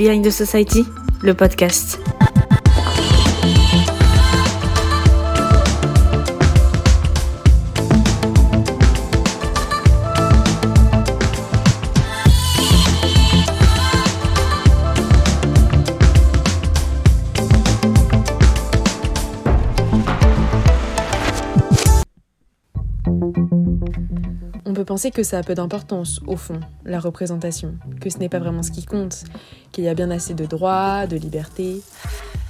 Behind 0.00 0.24
the 0.24 0.30
Society, 0.30 0.86
le 1.22 1.34
podcast. 1.34 1.98
Penser 24.90 25.12
que 25.12 25.22
ça 25.22 25.38
a 25.38 25.44
peu 25.44 25.54
d'importance, 25.54 26.20
au 26.26 26.34
fond, 26.34 26.58
la 26.84 26.98
représentation, 26.98 27.76
que 28.00 28.10
ce 28.10 28.18
n'est 28.18 28.28
pas 28.28 28.40
vraiment 28.40 28.64
ce 28.64 28.72
qui 28.72 28.84
compte, 28.84 29.22
qu'il 29.70 29.84
y 29.84 29.88
a 29.88 29.94
bien 29.94 30.10
assez 30.10 30.34
de 30.34 30.44
droits, 30.46 31.06
de 31.06 31.16
libertés. 31.16 31.80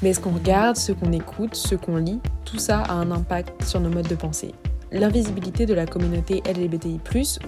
Mais 0.00 0.14
ce 0.14 0.20
qu'on 0.20 0.32
regarde, 0.32 0.76
ce 0.76 0.92
qu'on 0.92 1.12
écoute, 1.12 1.54
ce 1.54 1.74
qu'on 1.74 1.96
lit, 1.96 2.18
tout 2.46 2.58
ça 2.58 2.78
a 2.78 2.94
un 2.94 3.10
impact 3.10 3.62
sur 3.64 3.78
nos 3.78 3.90
modes 3.90 4.08
de 4.08 4.14
pensée? 4.14 4.54
L'invisibilité 4.90 5.66
de 5.66 5.74
la 5.74 5.84
communauté 5.84 6.42
LGBTI, 6.46 6.98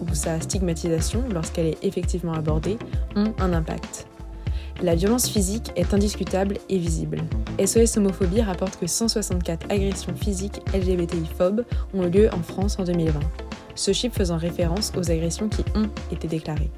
ou 0.03 0.15
sa 0.15 0.39
stigmatisation, 0.43 1.25
lorsqu'elle 1.33 1.69
est 1.69 1.79
effectivement 1.83 2.34
abordée, 2.34 2.77
ont 3.17 3.33
un 3.39 3.55
impact. 3.55 4.06
La 4.83 4.95
violence 4.95 5.27
physique 5.27 5.73
est 5.75 5.95
indiscutable 5.95 6.59
et 6.69 6.77
visible. 6.77 7.23
SOS 7.59 7.97
Homophobie 7.97 8.43
rapporte 8.43 8.79
que 8.79 8.87
164 8.87 9.73
agressions 9.73 10.15
physiques 10.15 10.61
LGBTI-phobes 10.75 11.65
ont 11.95 12.05
eu 12.05 12.11
lieu 12.11 12.29
en 12.34 12.43
France 12.43 12.79
en 12.79 12.84
2020 12.84 13.20
ce 13.75 13.93
chiffre 13.93 14.17
faisant 14.17 14.37
référence 14.37 14.93
aux 14.97 15.11
agressions 15.11 15.49
qui 15.49 15.65
ont 15.75 15.89
été 16.11 16.29
déclarées. 16.29 16.71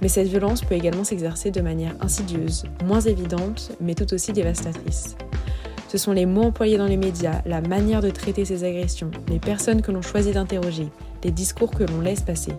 Mais 0.00 0.08
cette 0.08 0.28
violence 0.28 0.62
peut 0.62 0.74
également 0.74 1.04
s'exercer 1.04 1.50
de 1.50 1.60
manière 1.60 1.94
insidieuse, 2.00 2.64
moins 2.84 3.00
évidente, 3.00 3.72
mais 3.80 3.94
tout 3.94 4.12
aussi 4.14 4.32
dévastatrice. 4.32 5.16
Ce 5.88 5.98
sont 5.98 6.12
les 6.12 6.26
mots 6.26 6.42
employés 6.42 6.76
dans 6.76 6.86
les 6.86 6.98
médias, 6.98 7.40
la 7.46 7.60
manière 7.60 8.02
de 8.02 8.10
traiter 8.10 8.44
ces 8.44 8.62
agressions, 8.64 9.10
les 9.28 9.38
personnes 9.38 9.80
que 9.80 9.90
l'on 9.90 10.02
choisit 10.02 10.34
d'interroger, 10.34 10.88
les 11.24 11.30
discours 11.30 11.70
que 11.70 11.84
l'on 11.84 12.00
laisse 12.00 12.20
passer. 12.20 12.52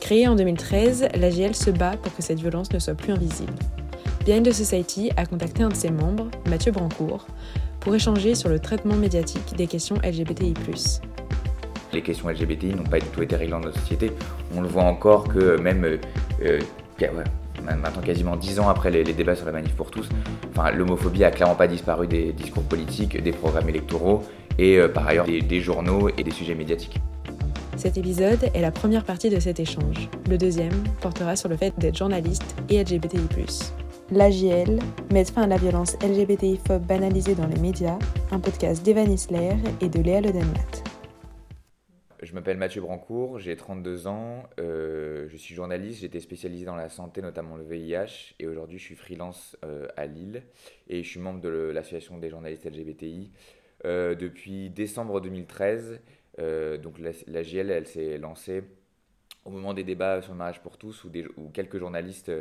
Créée 0.00 0.28
en 0.28 0.36
2013, 0.36 1.08
l'AGL 1.16 1.54
se 1.54 1.70
bat 1.70 1.96
pour 1.96 2.14
que 2.14 2.22
cette 2.22 2.38
violence 2.38 2.72
ne 2.72 2.78
soit 2.78 2.94
plus 2.94 3.12
invisible. 3.12 3.54
Behind 4.24 4.46
the 4.46 4.52
Society 4.52 5.10
a 5.16 5.26
contacté 5.26 5.62
un 5.62 5.68
de 5.68 5.74
ses 5.74 5.90
membres, 5.90 6.28
Mathieu 6.48 6.72
Brancourt, 6.72 7.26
pour 7.80 7.94
échanger 7.94 8.34
sur 8.34 8.48
le 8.48 8.58
traitement 8.58 8.96
médiatique 8.96 9.56
des 9.56 9.66
questions 9.66 9.96
LGBTI 10.04 10.54
les 11.92 12.02
questions 12.02 12.28
LGBTI 12.28 12.74
n'ont 12.74 12.84
pas 12.84 12.98
du 12.98 13.06
tout 13.06 13.22
été 13.22 13.36
réglées 13.36 13.52
dans 13.52 13.60
notre 13.60 13.78
société. 13.80 14.12
On 14.56 14.60
le 14.60 14.68
voit 14.68 14.84
encore 14.84 15.28
que 15.28 15.58
même 15.58 15.84
euh, 15.84 15.98
euh, 16.42 16.60
maintenant 17.62 18.02
quasiment 18.02 18.36
dix 18.36 18.60
ans 18.60 18.68
après 18.68 18.90
les, 18.90 19.04
débats 19.04 19.34
sur 19.34 19.46
la 19.46 19.52
manif 19.52 19.74
pour 19.74 19.90
tous, 19.90 20.08
enfin, 20.50 20.70
l'homophobie 20.70 21.24
a 21.24 21.30
clairement 21.30 21.54
pas 21.54 21.66
disparu 21.66 22.06
des 22.06 22.32
discours 22.32 22.62
politiques, 22.62 23.20
des 23.20 23.32
programmes 23.32 23.68
électoraux 23.68 24.22
et 24.58 24.78
euh, 24.78 24.88
par 24.88 25.06
ailleurs 25.06 25.26
des, 25.26 25.60
journaux 25.60 26.08
et 26.16 26.22
des 26.22 26.30
sujets 26.30 26.54
médiatiques. 26.54 26.98
Cet 27.76 27.98
épisode 27.98 28.50
est 28.54 28.60
la 28.62 28.70
première 28.70 29.04
partie 29.04 29.28
de 29.28 29.38
cet 29.38 29.60
échange. 29.60 30.08
Le 30.30 30.38
deuxième 30.38 30.72
portera 31.00 31.36
sur 31.36 31.48
le 31.48 31.56
fait 31.56 31.74
d'être 31.78 31.96
journaliste 31.96 32.56
et 32.70 32.82
LGBTI+. 32.82 33.20
L'AGL, 34.10 34.78
mettre 35.12 35.32
fin 35.32 35.42
à 35.42 35.46
la 35.46 35.56
violence 35.56 35.96
LGBTI-phobe 36.00 36.86
banalisée 36.86 37.34
dans 37.34 37.46
les 37.46 37.58
médias, 37.60 37.98
un 38.30 38.38
podcast 38.38 38.82
d'Evan 38.84 39.12
Isler 39.12 39.56
et 39.80 39.88
de 39.88 40.00
Léa 40.00 40.20
Ledenmat. 40.20 40.85
Je 42.22 42.32
m'appelle 42.32 42.56
Mathieu 42.56 42.80
Brancourt, 42.80 43.38
j'ai 43.38 43.56
32 43.56 44.06
ans, 44.06 44.44
euh, 44.58 45.26
je 45.28 45.36
suis 45.36 45.54
journaliste, 45.54 46.00
j'étais 46.00 46.20
spécialisé 46.20 46.64
dans 46.64 46.74
la 46.74 46.88
santé, 46.88 47.20
notamment 47.20 47.56
le 47.56 47.64
VIH, 47.64 48.34
et 48.38 48.46
aujourd'hui 48.46 48.78
je 48.78 48.84
suis 48.84 48.94
freelance 48.94 49.54
euh, 49.66 49.86
à 49.98 50.06
Lille, 50.06 50.42
et 50.88 51.02
je 51.02 51.08
suis 51.08 51.20
membre 51.20 51.42
de 51.42 51.48
l'association 51.48 52.16
des 52.16 52.30
journalistes 52.30 52.64
LGBTI. 52.64 53.32
Euh, 53.84 54.14
depuis 54.14 54.70
décembre 54.70 55.20
2013, 55.20 56.00
donc 56.82 56.98
la, 56.98 57.10
la, 57.26 57.42
GL, 57.42 57.70
elle 57.70 57.86
s'est 57.86 58.16
lancée 58.18 58.62
au 59.44 59.50
moment 59.50 59.74
des 59.74 59.84
débats 59.84 60.22
sur 60.22 60.32
le 60.32 60.38
mariage 60.38 60.62
pour 60.62 60.78
tous, 60.78 61.04
où, 61.04 61.50
quelques 61.52 61.78
journalistes 61.78 62.32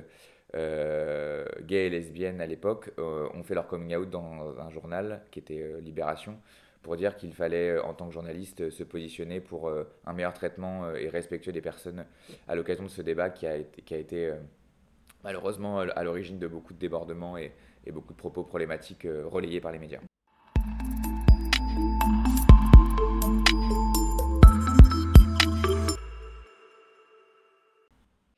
gays 0.53 1.85
et 1.85 1.89
lesbiennes 1.89 2.39
à 2.39 2.45
l'époque 2.45 2.91
ont 2.97 3.44
fait 3.44 3.55
leur 3.55 3.67
coming 3.67 3.95
out 3.95 4.09
dans 4.09 4.57
un 4.59 4.69
journal 4.69 5.21
qui 5.31 5.39
était 5.39 5.79
Libération, 5.81 6.39
pour 6.85 6.97
dire 6.97 7.18
qu'il 7.18 7.34
fallait, 7.34 7.72
euh, 7.72 7.84
en 7.84 7.96
tant 7.96 8.07
que 8.07 8.13
journaliste, 8.13 8.69
se 8.69 8.84
positionner 8.84 9.41
pour 9.41 9.68
euh, 9.68 9.85
un 10.06 10.13
meilleur 10.13 10.34
traitement 10.34 10.85
euh, 10.85 10.94
et 10.94 11.09
respectueux 11.09 11.51
des 11.51 11.59
personnes 11.59 12.06
à 12.47 12.53
l'occasion 12.53 12.84
de 12.84 12.90
ce 12.90 13.01
débat 13.01 13.31
qui 13.31 13.47
a 13.47 13.57
été, 13.57 14.31
malheureusement 15.24 15.79
à 15.79 16.03
l'origine 16.03 16.38
de 16.38 16.47
beaucoup 16.47 16.74
de 16.74 16.78
débordements 16.78 17.40
et, 17.40 17.51
et 17.88 17.91
beaucoup 17.91 18.13
de 18.13 18.18
propos 18.19 18.44
problématiques 18.44 19.07
relayés 19.25 19.59
par 19.59 19.72
les 19.72 19.79
médias. 19.79 20.00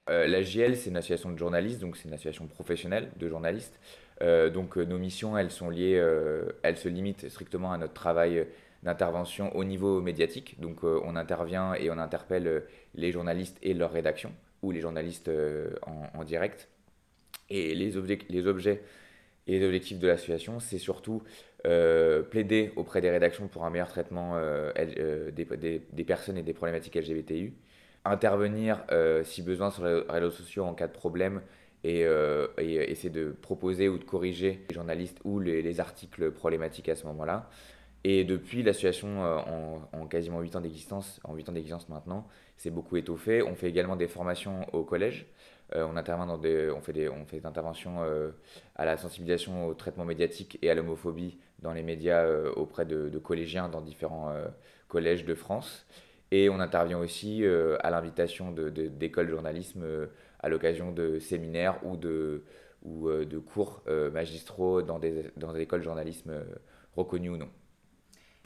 la 0.08 0.42
JL, 0.42 0.76
c'est 0.76 0.90
une 0.90 0.98
association 0.98 1.32
de 1.32 1.38
journalistes, 1.38 1.80
donc 1.80 1.96
c'est 1.96 2.08
une 2.08 2.14
association 2.14 2.48
professionnelle 2.48 3.12
de 3.18 3.30
journalistes. 3.30 3.80
Euh, 4.22 4.50
donc 4.50 4.78
euh, 4.78 4.84
nos 4.84 4.98
missions, 4.98 5.38
elles 5.38 5.52
sont 5.52 5.70
liées, 5.70 5.98
euh, 5.98 6.46
elles 6.64 6.78
se 6.78 6.90
limitent 6.90 7.30
strictement 7.30 7.72
à 7.72 7.78
notre 7.78 7.94
travail 7.94 8.48
d'intervention 8.84 9.56
au 9.56 9.64
niveau 9.64 10.02
médiatique. 10.02 10.60
Donc 10.60 10.84
on 10.84 11.16
intervient 11.16 11.74
et 11.74 11.90
on 11.90 11.98
interpelle 11.98 12.64
les 12.96 13.12
journalistes 13.12 13.58
et 13.62 13.74
leurs 13.74 13.92
rédactions, 13.92 14.34
ou 14.62 14.72
les 14.72 14.82
journalistes 14.82 15.32
en, 16.14 16.24
direct. 16.24 16.70
Et 17.50 17.74
les, 17.74 17.92
les 18.30 18.48
objets 18.48 18.84
et 19.48 19.60
les 19.60 19.66
objectifs 19.66 19.98
de 20.00 20.08
l'association, 20.08 20.60
c'est 20.60 20.78
surtout 20.78 21.24
plaider 21.64 22.72
auprès 22.76 23.02
des 23.02 23.10
rédactions 23.10 23.48
pour 23.48 23.66
un 23.66 23.72
meilleur 23.72 23.90
traitement 23.90 24.40
des, 24.76 25.82
des, 25.92 26.04
personnes 26.04 26.38
et 26.38 26.44
des 26.44 26.54
problématiques 26.54 26.96
LGBTI, 26.96 27.54
intervenir 28.06 28.86
si 29.24 29.42
besoin 29.42 29.72
sur 29.72 29.86
les 29.86 30.02
réseaux 30.08 30.32
sociaux 30.32 30.66
en 30.66 30.76
cas 30.76 30.88
de 30.88 30.94
problème 30.94 31.42
et, 31.88 32.04
euh, 32.04 32.48
et, 32.58 32.92
essayer 32.92 33.10
de 33.10 33.30
proposer 33.42 33.88
ou 33.88 33.98
de 33.98 34.04
corriger 34.04 34.66
les 34.70 34.76
journalistes 34.76 35.20
ou 35.24 35.40
les, 35.40 35.80
articles 35.80 36.32
problématiques 36.32 36.90
à 36.90 36.96
ce 36.96 37.06
moment-là. 37.08 37.50
Et 38.04 38.26
depuis 38.26 38.62
l'association, 38.62 39.24
euh, 39.24 39.38
en, 39.38 39.82
en, 39.94 40.06
quasiment 40.08 40.42
8 40.42 40.58
ans 40.58 40.62
d'existence, 40.62 41.22
en 41.24 41.34
8 41.34 41.50
ans 41.50 41.52
d'existence 41.54 41.88
maintenant, 41.88 42.28
c'est 42.58 42.72
beaucoup 42.72 42.98
étoffé. 42.98 43.42
On 43.42 43.56
fait 43.56 43.70
également 43.70 43.96
des 43.96 44.08
formations 44.08 44.66
au 44.74 44.84
collège. 44.84 45.28
Euh, 45.76 45.88
on 45.90 45.96
intervient 45.96 46.26
dans 46.26 46.38
des, 46.38 46.70
on 46.72 46.82
fait 46.82 46.94
des, 46.94 47.08
on 47.08 47.26
fait 47.26 47.40
des 47.40 47.46
interventions 47.46 48.02
à 48.76 48.86
la 48.86 48.98
sensibilisation 48.98 49.68
au 49.68 49.74
traitement 49.74 50.06
médiatique 50.06 50.60
et 50.62 50.70
à 50.70 50.76
l'homophobie 50.76 51.38
dans 51.60 51.72
les 51.72 51.84
médias 51.84 52.28
auprès 52.56 52.86
de, 52.86 53.08
de, 53.10 53.18
collégiens 53.18 53.70
dans 53.70 53.82
différents 53.82 54.34
collèges 54.90 55.26
de 55.26 55.36
France. 55.36 55.86
Et 56.32 56.50
on 56.50 56.60
intervient 56.60 57.00
aussi 57.00 57.44
à 57.46 57.90
l'invitation 57.90 58.52
d'écoles 58.52 59.26
de, 59.26 59.32
de, 59.32 59.36
journalisme 59.36 59.84
à 60.40 60.50
l'occasion 60.50 60.92
de 60.92 61.20
séminaires 61.20 61.80
ou 61.84 61.98
de, 61.98 62.44
ou, 62.84 63.10
euh, 63.10 63.26
de 63.26 63.38
cours 63.38 63.82
euh, 63.88 64.12
magistraux 64.12 64.82
dans 64.82 65.00
des, 65.00 65.32
dans 65.38 65.54
des 65.54 65.62
écoles 65.62 65.80
de 65.80 65.86
journalisme 65.86 66.32
euh, 66.32 66.44
reconnues 66.96 67.30
ou 67.30 67.38
non. 67.38 67.50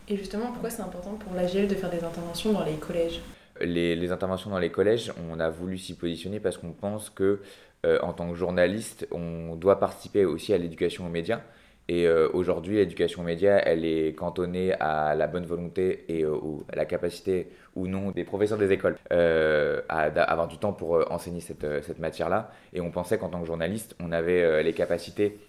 Et 0.08 0.18
justement, 0.18 0.52
pourquoi 0.52 0.70
c'est 0.70 0.82
important 0.82 1.16
pour 1.16 1.34
l'AGL 1.34 1.68
de 1.68 1.76
faire 1.76 1.90
des 1.90 2.04
interventions 2.04 2.54
dans 2.54 2.66
les 2.66 2.76
collèges? 2.76 3.22
Les, 3.60 3.96
les, 3.96 4.12
interventions 4.12 4.50
dans 4.50 4.60
les 4.60 4.72
collèges, 4.72 5.14
on 5.30 5.40
a 5.40 5.50
voulu 5.50 5.78
s'y 5.78 5.96
positionner 5.96 6.40
parce 6.40 6.58
qu'on 6.58 6.72
pense 6.74 7.10
que, 7.10 7.42
en 7.84 8.12
tant 8.14 8.30
que 8.30 8.36
journaliste, 8.36 9.08
on 9.12 9.56
doit 9.56 9.80
participer 9.80 10.26
aussi 10.26 10.54
à 10.54 10.58
l'éducation 10.58 11.06
aux 11.06 11.10
médias. 11.10 11.42
Et 11.88 12.08
euh, 12.08 12.30
aujourd'hui, 12.34 12.78
l'éducation 12.78 13.22
aux 13.22 13.26
médias, 13.26 13.58
elle 13.66 13.86
est 13.86 14.14
cantonnée 14.14 14.74
à 14.80 15.16
la 15.16 15.28
bonne 15.28 15.46
volonté 15.46 16.06
et 16.08 16.24
euh, 16.24 16.38
à 16.72 16.76
la 16.76 16.86
capacité 16.86 17.50
ou 17.76 17.88
non 17.88 18.12
des 18.12 18.24
professeurs 18.24 18.58
des 18.58 18.72
écoles 18.72 18.98
euh, 19.12 19.82
à, 19.90 20.04
avoir 20.04 20.48
du 20.48 20.58
temps 20.58 20.74
pour 20.74 21.12
enseigner 21.12 21.42
cette, 21.42 21.66
cette 21.84 22.00
matière-là. 22.00 22.52
Et 22.74 22.82
on 22.82 22.92
pensait 22.92 23.18
qu'en 23.18 23.30
tant 23.30 23.42
que 23.42 23.48
journaliste, 23.48 23.96
on 24.00 24.12
avait 24.12 24.64
les 24.64 24.74
capacités 24.74 25.40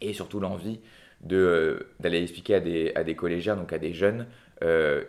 et 0.00 0.12
surtout 0.12 0.40
l'envie 0.40 0.80
d'aller 1.20 2.22
expliquer 2.22 2.56
à 2.56 2.60
des, 2.60 2.92
à 2.96 3.04
des 3.04 3.14
collégiens, 3.14 3.54
donc 3.54 3.72
à 3.72 3.78
des 3.78 3.92
jeunes, 3.92 4.26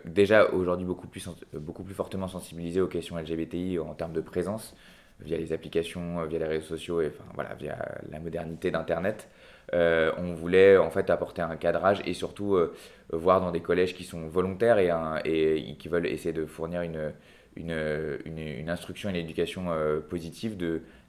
déjà 0.04 0.50
aujourd'hui 0.50 0.86
beaucoup 0.86 1.08
plus, 1.08 1.28
beaucoup 1.52 1.82
plus 1.82 1.94
fortement 1.94 2.28
sensibilisés 2.28 2.80
aux 2.80 2.86
questions 2.86 3.18
LGBTI 3.18 3.80
en 3.80 3.94
termes 3.94 4.12
de 4.12 4.20
présence, 4.20 4.76
via 5.20 5.36
les 5.36 5.52
applications, 5.52 6.24
via 6.26 6.38
les 6.38 6.46
réseaux 6.46 6.66
sociaux, 6.66 7.00
et 7.00 7.08
enfin, 7.08 7.24
voilà, 7.34 7.54
via 7.54 7.76
la 8.10 8.20
modernité 8.20 8.70
d'Internet. 8.70 9.28
Euh, 9.72 10.12
on 10.18 10.34
voulait 10.34 10.76
en 10.76 10.90
fait 10.90 11.10
apporter 11.10 11.42
un 11.42 11.56
cadrage 11.56 12.02
et 12.04 12.12
surtout 12.12 12.54
euh, 12.54 12.74
voir 13.12 13.40
dans 13.40 13.50
des 13.50 13.60
collèges 13.60 13.94
qui 13.94 14.04
sont 14.04 14.26
volontaires 14.26 14.78
et, 14.78 15.76
qui 15.78 15.88
veulent 15.88 16.06
essayer 16.06 16.32
de 16.32 16.44
fournir 16.44 16.82
une, 16.82 17.12
une, 17.56 18.68
instruction 18.68 19.08
et 19.08 19.12
une 19.12 19.18
éducation 19.18 19.66
euh, 19.70 20.00
positive, 20.00 20.56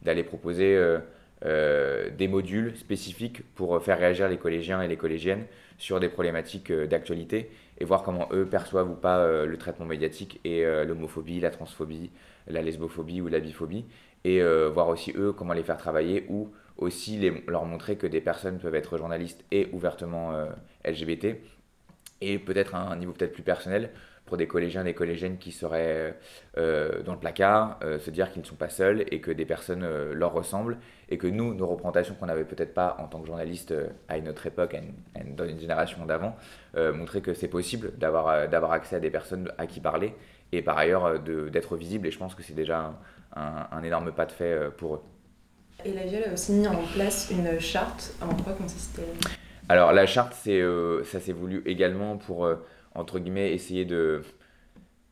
d'aller 0.01 0.23
proposer 0.23 0.79
des 1.43 2.27
modules 2.27 2.75
spécifiques 2.75 3.43
pour 3.55 3.83
faire 3.83 3.99
réagir 3.99 4.29
les 4.29 4.37
collégiens 4.37 4.81
et 4.81 4.87
les 4.87 4.97
collégiennes 4.97 5.45
sur 5.77 5.99
des 5.99 6.09
problématiques 6.09 6.71
d'actualité 6.71 7.51
et 7.77 7.85
voir 7.85 8.03
comment 8.03 8.29
eux 8.31 8.45
perçoivent 8.45 8.89
ou 8.89 8.95
pas 8.95 9.45
le 9.45 9.57
traitement 9.57 9.85
médiatique 9.85 10.39
et 10.43 10.63
l'homophobie, 10.85 11.39
la 11.39 11.51
transphobie, 11.51 12.09
la 12.47 12.61
lesbophobie 12.61 13.21
ou 13.21 13.27
la 13.27 13.39
biphobie 13.39 13.85
et 14.23 14.41
voir 14.69 14.87
aussi 14.87 15.13
eux 15.15 15.33
comment 15.33 15.53
les 15.53 15.63
faire 15.63 15.77
travailler 15.77 16.25
aussi 16.77 17.19
leur 17.47 17.65
montrer 17.65 17.95
que 17.95 18.07
des 18.07 18.21
personnes 18.21 18.59
peuvent 18.59 18.75
être 18.75 18.97
journalistes 18.97 19.43
et 19.51 19.69
ouvertement 19.71 20.33
LGBT, 20.83 21.37
et 22.21 22.39
peut-être 22.39 22.75
à 22.75 22.79
un 22.79 22.95
niveau 22.95 23.13
peut-être 23.13 23.33
plus 23.33 23.43
personnel, 23.43 23.91
pour 24.25 24.37
des 24.37 24.47
collégiens 24.47 24.81
et 24.81 24.85
des 24.85 24.93
collégiennes 24.93 25.37
qui 25.37 25.51
seraient 25.51 26.17
euh, 26.57 27.03
dans 27.03 27.13
le 27.13 27.19
placard, 27.19 27.79
euh, 27.83 27.99
se 27.99 28.09
dire 28.09 28.31
qu'ils 28.31 28.41
ne 28.41 28.47
sont 28.47 28.55
pas 28.55 28.69
seuls 28.69 29.05
et 29.11 29.21
que 29.21 29.31
des 29.31 29.45
personnes 29.45 29.83
euh, 29.83 30.13
leur 30.13 30.33
ressemblent 30.33 30.77
et 31.09 31.17
que 31.17 31.27
nous, 31.27 31.53
nos 31.53 31.67
représentations 31.67 32.15
qu'on 32.15 32.25
n'avait 32.25 32.45
peut-être 32.45 32.73
pas 32.73 32.97
en 32.99 33.07
tant 33.07 33.19
que 33.21 33.27
journaliste 33.27 33.73
à 34.07 34.17
une 34.17 34.27
autre 34.27 34.47
époque, 34.47 34.75
dans 35.37 35.47
une 35.47 35.59
génération 35.59 36.03
d'avant, 36.05 36.35
montrer 36.75 37.21
que 37.21 37.35
c'est 37.35 37.47
possible 37.47 37.91
d'avoir, 37.95 38.47
d'avoir 38.49 38.71
accès 38.71 38.95
à 38.95 38.99
des 38.99 39.11
personnes 39.11 39.51
à 39.59 39.67
qui 39.67 39.79
parler 39.79 40.15
et 40.51 40.63
par 40.63 40.79
ailleurs 40.79 41.19
d'être 41.19 41.77
visible 41.77 42.07
et 42.07 42.11
je 42.11 42.17
pense 42.17 42.33
que 42.33 42.41
c'est 42.41 42.55
déjà 42.55 42.95
un, 43.35 43.67
un, 43.71 43.83
énorme 43.83 44.11
pas 44.13 44.25
de 44.25 44.31
fait 44.31 44.71
pour 44.77 44.95
eux. 44.95 45.01
Et 45.85 45.93
la 45.93 46.05
Viole 46.05 46.23
a 46.29 46.33
aussi 46.33 46.51
mis 46.51 46.67
en 46.67 46.81
place 46.93 47.29
une 47.31 47.59
charte. 47.59 48.13
En 48.21 48.33
quoi 48.41 48.53
consistait 48.53 49.05
Alors 49.69 49.93
la 49.93 50.05
charte, 50.05 50.33
c'est, 50.35 50.61
ça 51.03 51.19
s'est 51.19 51.31
voulu 51.31 51.61
également 51.65 52.17
pour 52.17 52.47
entre 52.95 53.19
guillemets, 53.19 53.51
essayer 53.51 53.85
de, 53.85 54.23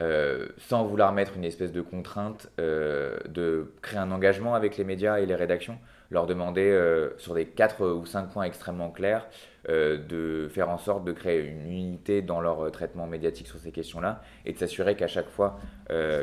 euh, 0.02 0.48
sans 0.58 0.86
vouloir 0.86 1.12
mettre 1.12 1.36
une 1.36 1.44
espèce 1.44 1.72
de 1.72 1.82
contrainte, 1.82 2.50
euh, 2.60 3.18
de 3.28 3.74
créer 3.82 4.00
un 4.00 4.12
engagement 4.12 4.56
avec 4.56 4.78
les 4.78 4.86
médias 4.86 5.20
et 5.20 5.26
les 5.26 5.36
rédactions, 5.36 5.78
leur 6.10 6.26
demander 6.26 6.70
euh, 6.72 7.10
sur 7.18 7.34
des 7.36 7.46
4 7.46 7.86
ou 7.86 8.06
5 8.06 8.32
points 8.32 8.44
extrêmement 8.44 8.90
clairs 8.90 9.28
de 9.70 10.50
faire 10.52 10.70
en 10.70 10.78
sorte 10.78 11.06
de 11.06 11.14
créer 11.14 11.40
une 11.40 11.72
unité 11.72 12.22
dans 12.22 12.42
leur 12.42 12.70
traitement 12.70 13.08
médiatique 13.08 13.48
sur 13.48 13.60
ces 13.60 13.72
questions-là 13.72 14.22
et 14.46 14.52
de 14.52 14.58
s'assurer 14.58 14.96
qu'à 14.96 15.08
chaque 15.08 15.30
fois 15.30 15.58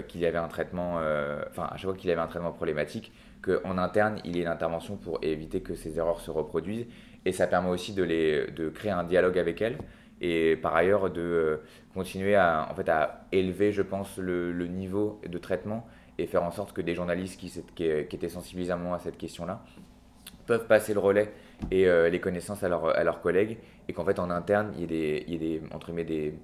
qu'il 0.09 0.21
y 0.21 0.27
avait 0.27 0.37
un 0.37 0.51
chaque 0.51 0.73
fois 0.73 1.95
qu'il 1.97 2.11
y 2.11 2.13
avait 2.13 2.21
un 2.21 2.27
traitement 2.27 2.53
problématique, 2.53 3.15
qu'en 3.43 3.79
interne 3.79 4.21
il 4.25 4.37
y 4.37 4.41
ait 4.41 4.43
une 4.43 4.49
intervention 4.49 4.97
pour 4.97 5.19
éviter 5.23 5.61
que 5.61 5.75
ces 5.75 5.99
erreurs 5.99 6.21
se 6.21 6.31
reproduisent. 6.31 6.87
Et 7.25 7.33
ça 7.33 7.47
permet 7.47 7.69
aussi 7.69 7.93
de, 7.93 8.03
les, 8.03 8.47
de 8.51 8.69
créer 8.71 8.93
un 8.93 9.05
dialogue 9.05 9.39
avec 9.39 9.61
elles 9.61 9.77
et 10.21 10.57
par 10.57 10.75
ailleurs 10.75 11.11
de 11.11 11.21
euh, 11.21 11.57
continuer 11.95 12.35
à, 12.37 12.69
en 12.71 12.75
fait, 12.75 12.89
à 12.89 13.27
élever, 13.33 13.73
je 13.73 13.83
pense, 13.83 14.19
le, 14.19 14.53
le 14.53 14.67
niveau 14.67 15.21
de 15.27 15.39
traitement 15.39 15.87
et 16.19 16.27
faire 16.27 16.43
en 16.43 16.51
sorte 16.51 16.73
que 16.73 16.83
des 16.83 16.95
journalistes 16.95 17.41
qui, 17.41 17.51
qui, 17.75 17.85
étaient 17.85 18.29
sensibilisés 18.29 18.73
à, 18.73 18.95
à 18.95 18.99
cette 18.99 19.17
question-là 19.17 19.63
peuvent 20.47 20.67
passer 20.67 20.93
le 20.95 21.01
relais 21.01 21.33
et 21.71 21.87
euh, 21.87 22.11
les 22.11 22.21
connaissances 22.21 22.63
à, 22.63 22.69
leur, 22.69 22.97
à 22.97 23.05
leurs 23.05 23.21
collègues. 23.21 23.59
Et 23.89 23.93
qu'en 23.93 24.05
fait 24.05 24.19
en 24.19 24.31
interne 24.31 24.73
il 24.75 24.81
y 24.81 24.85
ait 24.85 24.87
des, 24.87 25.25
il 25.27 25.33
y 25.33 25.37
ait 25.37 25.39
des, 25.39 25.63
entre 25.73 25.93
des, 25.93 26.35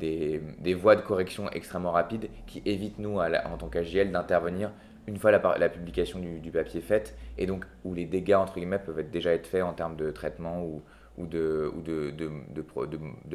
des, 0.00 0.74
voies 0.74 0.96
de 0.96 1.02
correction 1.02 1.50
extrêmement 1.50 1.92
rapides 1.92 2.28
qui 2.46 2.62
évitent 2.64 2.98
nous 2.98 3.18
en 3.18 3.56
tant 3.58 3.68
qu'AGL 3.68 4.10
d'intervenir 4.10 4.72
une 5.06 5.16
fois 5.16 5.30
la, 5.30 5.68
publication 5.68 6.18
du, 6.18 6.50
papier 6.50 6.80
faite 6.80 7.16
et 7.38 7.46
donc 7.46 7.64
où 7.84 7.94
les 7.94 8.06
dégâts 8.06 8.34
entre 8.34 8.54
guillemets 8.54 8.78
peuvent 8.78 9.02
déjà 9.10 9.32
être 9.32 9.46
faits 9.46 9.62
en 9.62 9.72
termes 9.72 9.96
de 9.96 10.10
traitement 10.10 10.64
ou, 10.64 10.82
de, 11.26 11.70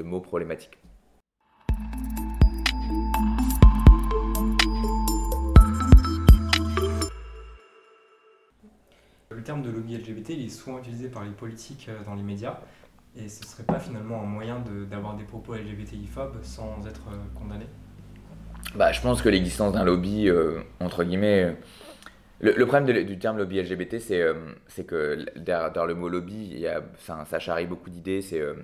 mots 0.01 0.21
problématiques. 0.21 0.77
Le 9.29 9.44
terme 9.44 9.62
de 9.62 9.69
lobby 9.69 9.97
LGBT 9.97 10.31
est 10.31 10.50
souvent 10.50 10.79
utilisé 10.79 11.09
par 11.09 11.23
les 11.23 11.31
politiques 11.31 11.88
euh, 11.89 12.03
dans 12.03 12.15
les 12.15 12.23
médias 12.23 12.59
et 13.17 13.29
ce 13.29 13.44
serait 13.45 13.63
pas 13.63 13.79
finalement 13.79 14.21
un 14.21 14.25
moyen 14.25 14.63
d'avoir 14.89 15.15
des 15.15 15.23
propos 15.23 15.56
LGBTI-phobes 15.56 16.44
sans 16.44 16.85
être 16.88 17.07
euh, 17.12 17.39
condamné? 17.39 17.65
Bah, 18.75 18.91
Je 18.91 19.01
pense 19.01 19.21
que 19.21 19.29
l'existence 19.29 19.73
d'un 19.73 19.83
lobby, 19.83 20.29
euh, 20.29 20.62
entre 20.79 21.03
guillemets, 21.03 21.56
le, 22.41 22.65
problème 22.65 23.06
du 23.06 23.17
terme 23.17 23.38
lobby 23.38 23.62
LGBT, 23.62 24.00
c'est 24.00 24.21
euh, 24.21 24.33
que 24.88 25.25
derrière, 25.38 25.85
le 25.85 25.95
mot 25.95 26.09
lobby, 26.09 26.65
ça, 27.00 27.23
ça 27.25 27.39
charrie 27.39 27.65
beaucoup 27.65 27.89
d'idées. 27.89 28.21
C'est 28.21 28.41
euh, 28.41 28.56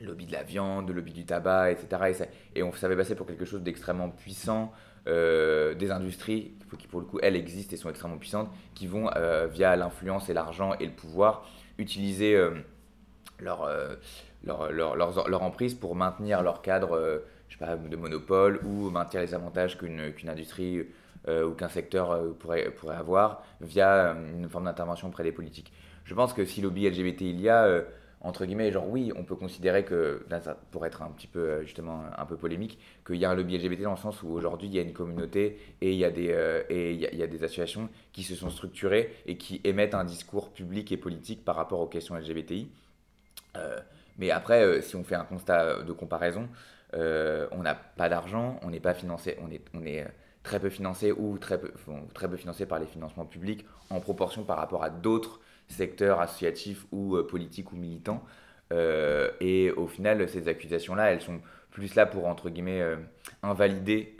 lobby 0.00 0.26
de 0.26 0.32
la 0.32 0.42
viande, 0.42 0.90
lobby 0.90 1.12
du 1.12 1.24
tabac, 1.24 1.70
etc. 1.70 2.26
Et, 2.54 2.62
on 2.62 2.72
savait 2.72 2.96
passer 2.96 3.14
pour 3.14 3.26
quelque 3.26 3.44
chose 3.44 3.62
d'extrêmement 3.62 4.10
puissant, 4.10 4.72
euh, 5.06 5.74
des 5.74 5.90
industries 5.90 6.54
qui, 6.78 6.88
pour 6.88 7.00
le 7.00 7.06
coup, 7.06 7.18
elles 7.22 7.36
existent 7.36 7.74
et 7.74 7.76
sont 7.76 7.88
extrêmement 7.88 8.18
puissantes, 8.18 8.50
qui 8.74 8.86
vont, 8.86 9.08
via 9.50 9.76
l'influence 9.76 10.28
et 10.28 10.34
l'argent 10.34 10.74
et 10.80 10.86
le 10.86 10.92
pouvoir, 10.92 11.48
utiliser 11.78 12.36
leur, 13.40 13.68
leur, 14.44 14.72
leur, 14.72 15.28
leur, 15.28 15.42
emprise 15.42 15.74
pour 15.74 15.94
maintenir 15.94 16.42
leur 16.42 16.62
cadre 16.62 17.22
je 17.48 17.56
sais 17.56 17.64
pas, 17.64 17.76
de 17.76 17.96
monopole 17.96 18.60
ou 18.64 18.90
maintenir 18.90 19.22
les 19.22 19.34
avantages 19.34 19.78
qu'une 19.78 20.28
industrie 20.28 20.86
euh, 21.26 21.46
ou 21.46 21.52
qu'un 21.52 21.68
secteur 21.68 22.12
euh, 22.12 22.30
pourrait, 22.38 22.70
pourrait 22.70 22.96
avoir 22.96 23.42
via 23.60 24.12
euh, 24.12 24.38
une 24.38 24.48
forme 24.48 24.64
d'intervention 24.64 25.08
auprès 25.08 25.24
des 25.24 25.32
politiques. 25.32 25.72
Je 26.04 26.14
pense 26.14 26.32
que 26.32 26.44
si 26.44 26.60
lobby 26.60 26.88
LGBT 26.88 27.22
il 27.22 27.40
y 27.40 27.48
a, 27.50 27.82
entre 28.22 28.46
guillemets, 28.46 28.72
genre 28.72 28.88
oui, 28.88 29.12
on 29.14 29.24
peut 29.24 29.34
considérer 29.36 29.84
que, 29.84 30.24
pour 30.70 30.86
être 30.86 31.02
un 31.02 31.10
petit 31.10 31.26
peu 31.26 31.62
justement 31.62 32.04
un 32.16 32.24
peu 32.24 32.36
polémique, 32.36 32.78
qu'il 33.06 33.16
y 33.16 33.26
a 33.26 33.30
un 33.30 33.34
lobby 33.34 33.58
LGBT 33.58 33.82
dans 33.82 33.90
le 33.90 33.98
sens 33.98 34.22
où 34.22 34.28
aujourd'hui 34.28 34.68
il 34.68 34.74
y 34.74 34.78
a 34.78 34.82
une 34.82 34.94
communauté 34.94 35.58
et 35.82 35.92
il 35.92 35.98
y 35.98 36.04
a 36.06 36.10
des, 36.10 36.34
et 36.70 36.92
il 36.92 37.00
y 37.00 37.22
a, 37.22 37.26
des 37.26 37.44
associations 37.44 37.90
qui 38.12 38.22
se 38.22 38.34
sont 38.34 38.48
structurées 38.48 39.12
et 39.26 39.36
qui 39.36 39.60
émettent 39.64 39.94
un 39.94 40.04
discours 40.04 40.50
public 40.50 40.92
et 40.92 40.96
politique 40.96 41.44
par 41.44 41.56
rapport 41.56 41.80
aux 41.80 41.88
questions 41.88 42.14
LGBTI. 42.14 42.70
Mais 44.18 44.30
après, 44.30 44.80
si 44.82 44.96
on 44.96 45.04
fait 45.04 45.14
un 45.14 45.24
constat 45.24 45.82
de 45.82 45.92
comparaison, 45.92 46.48
on 46.92 47.62
n'a 47.62 47.74
pas 47.74 48.08
d'argent, 48.08 48.58
on 48.62 48.70
n'est 48.70 48.80
pas 48.80 48.94
financé, 48.94 49.38
on 49.42 49.50
est, 49.50 50.06
très 50.42 50.60
peu 50.60 50.70
financé 50.70 51.12
ou 51.12 51.38
très 51.38 51.60
peu, 51.60 51.70
financé 52.36 52.64
par 52.66 52.78
les 52.78 52.86
financements 52.86 53.26
publics 53.26 53.66
en 53.90 54.00
proportion 54.00 54.44
par 54.44 54.56
rapport 54.56 54.82
à 54.82 54.90
d'autres 54.90 55.40
secteurs 55.68 56.20
associatifs 56.20 56.86
ou 56.92 57.16
euh, 57.16 57.26
politiques 57.26 57.72
ou 57.72 57.76
militants. 57.76 58.24
Euh, 58.72 59.30
et 59.40 59.70
au 59.70 59.86
final, 59.86 60.28
ces 60.28 60.48
accusations-là, 60.48 61.12
elles 61.12 61.20
sont 61.20 61.40
plus 61.70 61.94
là 61.94 62.06
pour, 62.06 62.26
entre 62.26 62.50
guillemets, 62.50 62.80
euh, 62.80 62.96
invalider 63.42 64.16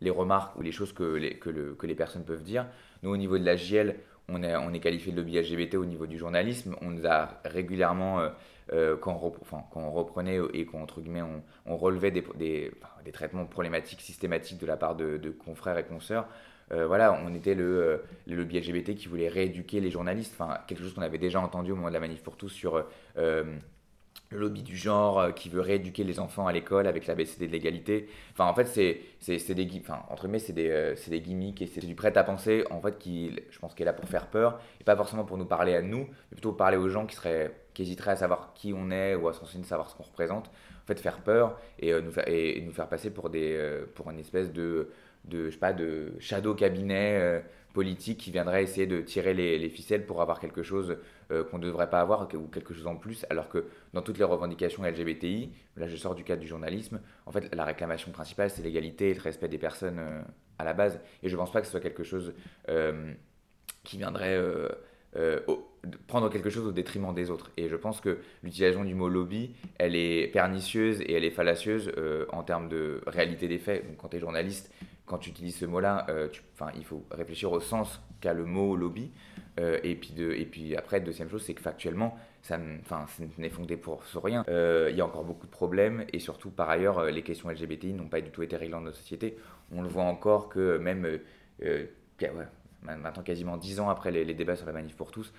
les 0.00 0.10
remarques 0.10 0.56
ou 0.56 0.62
les 0.62 0.72
choses 0.72 0.92
que 0.92 1.02
les, 1.02 1.36
que, 1.36 1.50
le, 1.50 1.74
que 1.74 1.86
les 1.86 1.94
personnes 1.94 2.24
peuvent 2.24 2.42
dire. 2.42 2.66
Nous, 3.02 3.10
au 3.10 3.16
niveau 3.16 3.38
de 3.38 3.44
la 3.44 3.56
GL, 3.56 3.96
on 4.28 4.42
est, 4.42 4.56
on 4.56 4.72
est 4.72 4.80
qualifié 4.80 5.12
de 5.12 5.16
lobby 5.16 5.38
LGBT 5.38 5.74
au 5.74 5.84
niveau 5.84 6.06
du 6.06 6.18
journalisme. 6.18 6.76
On 6.80 6.90
nous 6.90 7.06
a 7.06 7.40
régulièrement 7.44 8.30
euh, 8.72 8.96
quand, 8.96 9.20
on 9.22 9.32
enfin, 9.42 9.64
reprenait 9.74 10.38
et 10.54 10.64
guillemets, 10.64 11.22
on, 11.22 11.42
on 11.66 11.76
relevait 11.76 12.10
des, 12.10 12.24
des, 12.36 12.70
des, 13.04 13.12
traitements 13.12 13.44
problématiques 13.44 14.00
systématiques 14.00 14.58
de 14.60 14.66
la 14.66 14.76
part 14.76 14.94
de, 14.94 15.18
confrères 15.44 15.76
et 15.78 15.84
consoeurs, 15.84 16.26
euh, 16.72 16.86
voilà, 16.86 17.12
on 17.12 17.34
était 17.34 17.54
le, 17.54 17.64
euh, 17.64 17.96
le, 18.26 18.36
lobby 18.36 18.58
LGBT 18.60 18.94
qui 18.94 19.08
voulait 19.08 19.28
rééduquer 19.28 19.80
les 19.80 19.90
journalistes, 19.90 20.34
enfin, 20.38 20.58
quelque 20.66 20.82
chose 20.82 20.94
qu'on 20.94 21.02
avait 21.02 21.18
déjà 21.18 21.40
entendu 21.40 21.72
au 21.72 21.76
moment 21.76 21.88
de 21.88 21.94
la 21.94 22.00
manif 22.00 22.22
pour 22.22 22.36
tous 22.36 22.48
sur 22.48 22.84
le 24.32 24.38
lobby 24.38 24.62
du 24.62 24.76
genre 24.76 25.34
qui 25.34 25.48
veut 25.48 25.60
rééduquer 25.60 26.04
les 26.04 26.18
enfants 26.18 26.46
à 26.46 26.52
l'école 26.52 26.86
avec 26.86 27.06
la 27.06 27.14
BCD 27.14 27.46
de 27.46 27.52
l'égalité. 27.52 28.08
Enfin, 28.32 28.46
en 28.46 28.54
fait, 28.54 28.64
c'est, 28.64 29.00
des, 29.26 29.36
des, 29.36 30.94
c'est 30.96 31.10
des 31.10 31.20
gimmicks 31.20 31.62
et 31.62 31.66
c'est 31.66 31.84
du 31.86 31.94
prêt 31.94 32.16
à 32.16 32.24
penser, 32.24 32.64
en 32.70 32.80
fait, 32.80 32.98
qui, 32.98 33.38
je 33.50 33.58
pense, 33.58 33.74
qui 33.74 33.82
est 33.82 33.86
là 33.86 33.92
pour 33.92 34.08
faire 34.08 34.26
peur 34.26 34.60
et 34.80 34.84
pas 34.84 34.96
forcément 34.96 35.24
pour 35.24 35.38
nous 35.38 35.46
parler 35.46 35.74
à 35.74 35.82
nous, 35.82 36.08
mais 36.30 36.36
plutôt 36.36 36.52
parler 36.52 36.76
aux 36.76 36.88
gens 36.88 37.06
qui 37.06 37.16
seraient 37.16 37.52
qui 37.74 37.82
hésiteraient 37.82 38.12
à 38.12 38.16
savoir 38.16 38.52
qui 38.54 38.72
on 38.74 38.90
est 38.90 39.14
ou 39.14 39.28
à 39.28 39.32
se 39.32 39.40
renseigner, 39.40 39.64
savoir 39.64 39.90
ce 39.90 39.96
qu'on 39.96 40.02
représente, 40.02 40.48
en 40.48 40.86
fait 40.86 40.98
faire 41.00 41.20
peur 41.20 41.58
et, 41.78 41.92
euh, 41.92 42.00
nous, 42.00 42.10
faire, 42.10 42.28
et, 42.28 42.60
nous 42.60 42.72
faire 42.72 42.88
passer 42.88 43.10
pour, 43.10 43.30
des, 43.30 43.54
euh, 43.56 43.86
pour 43.94 44.10
une 44.10 44.18
espèce 44.18 44.52
de, 44.52 44.90
de, 45.24 45.46
je 45.46 45.50
sais 45.50 45.58
pas, 45.58 45.72
de 45.72 46.12
shadow 46.18 46.54
cabinet 46.54 47.18
euh, 47.20 47.40
politique 47.72 48.18
qui 48.18 48.30
viendrait 48.30 48.62
essayer 48.62 48.86
de 48.86 49.00
tirer 49.00 49.34
les, 49.34 49.58
les 49.58 49.68
ficelles 49.68 50.06
pour 50.06 50.20
avoir 50.22 50.40
quelque 50.40 50.62
chose 50.62 50.98
qu'on 51.50 51.56
ne 51.56 51.62
devrait 51.62 51.88
pas 51.88 52.00
avoir 52.00 52.28
ou 52.34 52.46
quelque 52.48 52.74
chose 52.74 52.86
en 52.86 52.96
plus, 52.96 53.24
alors 53.30 53.48
que 53.48 53.64
dans 53.94 54.02
toutes 54.02 54.18
les 54.18 54.24
revendications 54.24 54.82
LGBTI, 54.82 55.50
là 55.78 55.88
je 55.88 55.96
sors 55.96 56.14
du 56.14 56.24
cadre 56.24 56.42
du 56.42 56.46
journalisme, 56.46 57.00
en 57.24 57.32
fait 57.32 57.54
la 57.54 57.64
réclamation 57.64 58.12
principale 58.12 58.50
c'est 58.50 58.60
l'égalité 58.60 59.08
et 59.08 59.14
le 59.14 59.20
respect 59.22 59.48
des 59.48 59.56
personnes 59.56 59.98
à 60.58 60.64
la 60.64 60.74
base, 60.74 61.00
et 61.22 61.30
je 61.30 61.34
ne 61.34 61.40
pense 61.40 61.50
pas 61.50 61.60
que 61.60 61.66
ce 61.66 61.70
soit 61.70 61.80
quelque 61.80 62.04
chose 62.04 62.34
qui 63.82 63.96
viendrait 63.96 64.38
euh, 65.16 65.40
prendre 66.06 66.30
quelque 66.30 66.48
chose 66.48 66.66
au 66.66 66.72
détriment 66.72 67.12
des 67.12 67.30
autres. 67.30 67.50
Et 67.58 67.68
je 67.68 67.76
pense 67.76 68.00
que 68.00 68.18
l'utilisation 68.42 68.82
du 68.82 68.94
mot 68.94 69.10
lobby, 69.10 69.54
elle 69.78 69.94
est 69.94 70.28
pernicieuse 70.28 71.02
et 71.02 71.12
elle 71.12 71.24
est 71.24 71.30
fallacieuse 71.30 71.92
euh, 71.98 72.24
en 72.30 72.42
termes 72.42 72.68
de 72.70 73.02
réalité 73.06 73.46
des 73.46 73.58
faits. 73.58 73.86
Donc, 73.86 73.98
quand 73.98 74.08
tu 74.08 74.16
es 74.16 74.20
journaliste, 74.20 74.72
quand 75.06 75.18
tu 75.18 75.30
utilises 75.30 75.56
ce 75.56 75.66
mot-là, 75.66 76.06
euh, 76.08 76.28
il 76.76 76.84
faut 76.84 77.04
réfléchir 77.10 77.52
au 77.52 77.60
sens 77.60 78.00
qu'a 78.20 78.32
le 78.32 78.44
mot 78.44 78.76
lobby. 78.76 79.10
et, 79.58 79.94
puis 79.96 80.12
de, 80.12 80.32
et 80.32 80.46
puis 80.46 80.76
après, 80.76 81.00
deuxième 81.00 81.28
chose, 81.28 81.42
c'est 81.42 81.54
que 81.54 81.60
factuellement, 81.60 82.16
ça 82.42 82.58
n'est 82.58 83.50
fondé 83.50 83.76
pour 83.76 84.02
rien. 84.22 84.44
Il 84.48 84.96
y 84.96 85.00
a 85.00 85.04
encore 85.04 85.24
beaucoup 85.24 85.46
de 85.46 85.52
problèmes 85.52 86.04
et 86.12 86.20
surtout, 86.20 86.50
par 86.50 86.70
ailleurs, 86.70 87.04
les 87.04 87.22
questions 87.22 87.50
LGBTI 87.50 87.92
n'ont 87.92 88.08
pas 88.08 88.20
du 88.20 88.30
tout 88.30 88.42
été 88.42 88.56
réglées 88.56 88.72
dans 88.72 88.80
notre 88.80 88.96
société. 88.96 89.36
On 89.72 89.82
le 89.82 89.88
voit 89.88 90.04
encore 90.04 90.48
que 90.48 90.78
même 90.78 91.18
maintenant 92.86 93.22
quasiment 93.22 93.56
dix 93.56 93.80
ans 93.80 93.88
après 93.88 94.10
les, 94.10 94.34
débats 94.34 94.56
sur 94.56 94.66
la 94.66 94.72
manif 94.72 94.96
pour 94.96 95.10
tous, 95.10 95.32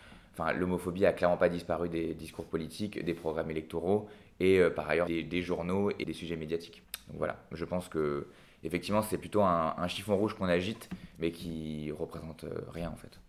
l'homophobie 0.55 1.05
a 1.05 1.13
clairement 1.13 1.37
pas 1.37 1.49
disparu 1.49 1.89
des 1.89 2.13
discours 2.13 2.45
politiques, 2.45 3.03
des 3.03 3.13
programmes 3.13 3.51
électoraux 3.51 4.07
et 4.39 4.59
euh, 4.59 4.69
par 4.69 4.89
ailleurs 4.89 5.07
des, 5.07 5.41
journaux 5.41 5.91
et 5.99 6.05
des 6.05 6.13
sujets 6.13 6.35
médiatiques. 6.35 6.83
Donc 7.07 7.17
voilà, 7.17 7.37
je 7.51 7.65
pense 7.65 7.89
que 7.89 8.27
effectivement 8.63 9.01
c'est 9.01 9.17
plutôt 9.17 9.41
un, 9.41 9.87
chiffon 9.87 10.17
rouge 10.17 10.33
qu'on 10.33 10.47
agite, 10.47 10.89
mais 11.19 11.31
qui 11.31 11.91
représente 11.91 12.43
euh, 12.43 12.65
rien 12.69 12.89
en 12.89 12.95
fait, 12.95 13.19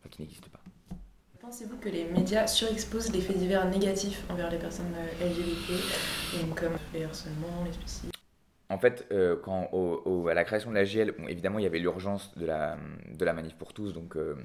enfin, 0.00 0.08
qui 0.10 0.22
n'existe 0.22 0.48
pas. 0.48 0.60
Pensez-vous 1.44 1.76
que 1.76 1.90
les 1.90 2.06
médias 2.06 2.46
surexposent 2.46 3.12
les 3.12 3.20
faits 3.20 3.36
divers 3.36 3.68
négatifs 3.68 4.24
envers 4.30 4.50
les 4.50 4.56
personnes 4.56 4.94
euh, 4.96 5.28
LGBT, 5.28 6.54
comme 6.56 6.72
les 6.94 7.04
harcèlements, 7.04 7.64
les 7.66 7.72
suicides? 7.74 8.10
En 8.70 8.78
fait, 8.78 9.06
euh, 9.12 9.36
quand 9.36 9.68
au, 9.72 10.26
à 10.28 10.32
la 10.32 10.44
création 10.44 10.70
de 10.70 10.74
la 10.74 10.84
GL, 10.84 11.12
évidemment, 11.28 11.58
il 11.58 11.64
y 11.64 11.66
avait 11.66 11.80
l'urgence 11.80 12.34
de 12.38 12.46
la, 12.46 12.78
de 13.12 13.24
la 13.26 13.34
manif 13.34 13.56
pour 13.56 13.74
tous, 13.74 13.92
donc 13.92 14.16
euh, 14.16 14.36